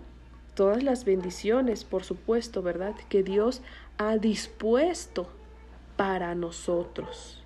todas 0.56 0.84
las 0.84 1.06
bendiciones, 1.06 1.84
por 1.84 2.04
supuesto, 2.04 2.62
¿verdad? 2.62 2.96
Que 3.10 3.24
Dios 3.24 3.62
ha 3.98 4.18
dispuesto 4.18 5.30
para 5.96 6.34
nosotros. 6.36 7.44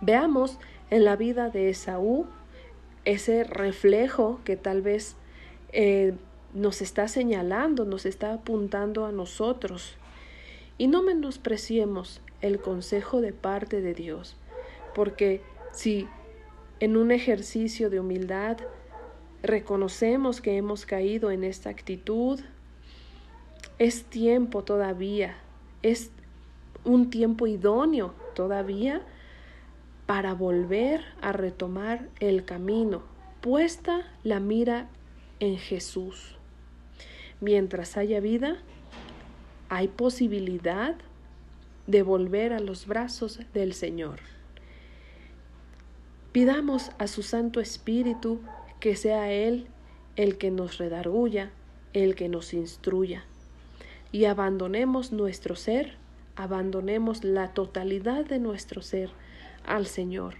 Veamos 0.00 0.58
en 0.90 1.04
la 1.04 1.16
vida 1.16 1.50
de 1.50 1.70
Esaú 1.70 2.26
ese 3.04 3.44
reflejo 3.44 4.40
que 4.44 4.56
tal 4.56 4.82
vez 4.82 5.16
eh, 5.72 6.14
nos 6.54 6.82
está 6.82 7.08
señalando, 7.08 7.84
nos 7.84 8.06
está 8.06 8.34
apuntando 8.34 9.06
a 9.06 9.12
nosotros. 9.12 9.96
Y 10.78 10.86
no 10.88 11.02
menospreciemos 11.02 12.20
el 12.40 12.60
consejo 12.60 13.20
de 13.20 13.32
parte 13.32 13.80
de 13.80 13.94
Dios, 13.94 14.36
porque 14.94 15.42
si 15.72 16.08
en 16.80 16.96
un 16.96 17.10
ejercicio 17.10 17.90
de 17.90 18.00
humildad 18.00 18.58
reconocemos 19.42 20.40
que 20.40 20.56
hemos 20.56 20.86
caído 20.86 21.30
en 21.30 21.44
esta 21.44 21.70
actitud, 21.70 22.40
es 23.78 24.04
tiempo 24.04 24.64
todavía, 24.64 25.36
es 25.82 26.10
un 26.84 27.10
tiempo 27.10 27.46
idóneo 27.46 28.14
todavía 28.34 29.02
para 30.06 30.34
volver 30.34 31.04
a 31.20 31.32
retomar 31.32 32.08
el 32.18 32.44
camino, 32.44 33.02
puesta 33.40 34.06
la 34.24 34.40
mira 34.40 34.88
en 35.38 35.58
Jesús. 35.58 36.36
Mientras 37.40 37.96
haya 37.96 38.18
vida, 38.20 38.56
hay 39.68 39.88
posibilidad 39.88 40.96
de 41.88 42.02
volver 42.02 42.52
a 42.52 42.60
los 42.60 42.86
brazos 42.86 43.40
del 43.54 43.72
Señor. 43.72 44.20
Pidamos 46.32 46.92
a 46.98 47.06
su 47.06 47.22
Santo 47.22 47.60
Espíritu 47.60 48.40
que 48.78 48.94
sea 48.94 49.32
Él 49.32 49.66
el 50.14 50.36
que 50.36 50.50
nos 50.50 50.76
redarguya, 50.76 51.50
el 51.94 52.14
que 52.14 52.28
nos 52.28 52.52
instruya. 52.52 53.24
Y 54.12 54.26
abandonemos 54.26 55.12
nuestro 55.12 55.56
ser, 55.56 55.94
abandonemos 56.36 57.24
la 57.24 57.54
totalidad 57.54 58.26
de 58.26 58.38
nuestro 58.38 58.82
ser 58.82 59.10
al 59.64 59.86
Señor, 59.86 60.34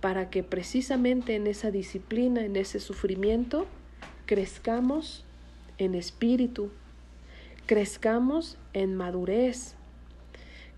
para 0.00 0.30
que 0.30 0.44
precisamente 0.44 1.34
en 1.34 1.48
esa 1.48 1.72
disciplina, 1.72 2.44
en 2.44 2.54
ese 2.54 2.78
sufrimiento, 2.78 3.66
crezcamos 4.24 5.24
en 5.78 5.96
espíritu, 5.96 6.70
crezcamos 7.66 8.56
en 8.72 8.94
madurez, 8.94 9.74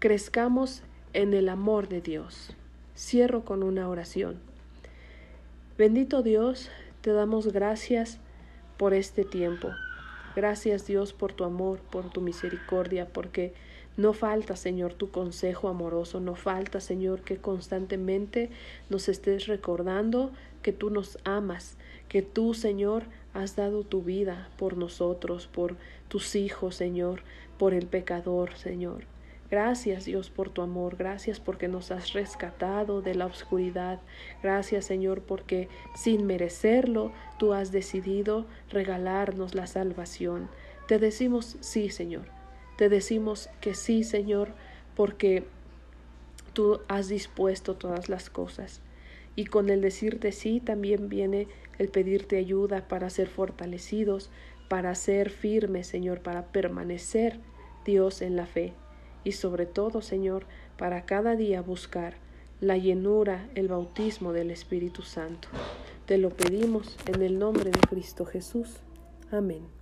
crezcamos 0.02 0.82
en 1.12 1.32
el 1.32 1.48
amor 1.48 1.86
de 1.86 2.00
Dios. 2.00 2.56
Cierro 2.96 3.44
con 3.44 3.62
una 3.62 3.88
oración. 3.88 4.40
Bendito 5.78 6.24
Dios, 6.24 6.70
te 7.02 7.12
damos 7.12 7.52
gracias 7.52 8.18
por 8.78 8.94
este 8.94 9.22
tiempo. 9.24 9.68
Gracias 10.34 10.88
Dios 10.88 11.12
por 11.12 11.32
tu 11.34 11.44
amor, 11.44 11.78
por 11.78 12.10
tu 12.10 12.20
misericordia, 12.20 13.06
porque 13.12 13.54
no 13.96 14.12
falta, 14.12 14.56
Señor, 14.56 14.92
tu 14.92 15.12
consejo 15.12 15.68
amoroso, 15.68 16.18
no 16.18 16.34
falta, 16.34 16.80
Señor, 16.80 17.20
que 17.20 17.36
constantemente 17.36 18.50
nos 18.90 19.08
estés 19.08 19.46
recordando 19.46 20.32
que 20.62 20.72
tú 20.72 20.90
nos 20.90 21.16
amas, 21.22 21.76
que 22.08 22.22
tú, 22.22 22.54
Señor, 22.54 23.04
has 23.34 23.54
dado 23.54 23.84
tu 23.84 24.02
vida 24.02 24.48
por 24.58 24.76
nosotros, 24.76 25.46
por 25.46 25.76
tus 26.08 26.34
hijos, 26.34 26.74
Señor, 26.74 27.22
por 27.56 27.72
el 27.72 27.86
pecador, 27.86 28.56
Señor. 28.56 29.11
Gracias 29.52 30.06
Dios 30.06 30.30
por 30.30 30.48
tu 30.48 30.62
amor, 30.62 30.96
gracias 30.96 31.38
porque 31.38 31.68
nos 31.68 31.90
has 31.90 32.14
rescatado 32.14 33.02
de 33.02 33.14
la 33.14 33.26
oscuridad, 33.26 34.00
gracias 34.42 34.86
Señor 34.86 35.20
porque 35.20 35.68
sin 35.94 36.24
merecerlo 36.24 37.12
tú 37.38 37.52
has 37.52 37.70
decidido 37.70 38.46
regalarnos 38.70 39.54
la 39.54 39.66
salvación. 39.66 40.48
Te 40.88 40.98
decimos 40.98 41.58
sí 41.60 41.90
Señor, 41.90 42.28
te 42.78 42.88
decimos 42.88 43.50
que 43.60 43.74
sí 43.74 44.04
Señor 44.04 44.54
porque 44.96 45.44
tú 46.54 46.80
has 46.88 47.08
dispuesto 47.08 47.74
todas 47.74 48.08
las 48.08 48.30
cosas. 48.30 48.80
Y 49.36 49.44
con 49.44 49.68
el 49.68 49.82
decirte 49.82 50.32
sí 50.32 50.60
también 50.60 51.10
viene 51.10 51.46
el 51.78 51.90
pedirte 51.90 52.38
ayuda 52.38 52.88
para 52.88 53.10
ser 53.10 53.28
fortalecidos, 53.28 54.30
para 54.70 54.94
ser 54.94 55.28
firmes, 55.28 55.88
Señor, 55.88 56.22
para 56.22 56.46
permanecer, 56.46 57.38
Dios, 57.84 58.22
en 58.22 58.36
la 58.36 58.46
fe 58.46 58.72
y 59.24 59.32
sobre 59.32 59.66
todo, 59.66 60.02
Señor, 60.02 60.44
para 60.76 61.04
cada 61.04 61.36
día 61.36 61.62
buscar 61.62 62.14
la 62.60 62.76
llenura, 62.76 63.48
el 63.54 63.68
bautismo 63.68 64.32
del 64.32 64.50
Espíritu 64.50 65.02
Santo. 65.02 65.48
Te 66.06 66.18
lo 66.18 66.30
pedimos 66.30 66.96
en 67.06 67.22
el 67.22 67.38
nombre 67.38 67.70
de 67.70 67.80
Cristo 67.80 68.24
Jesús. 68.24 68.76
Amén. 69.30 69.81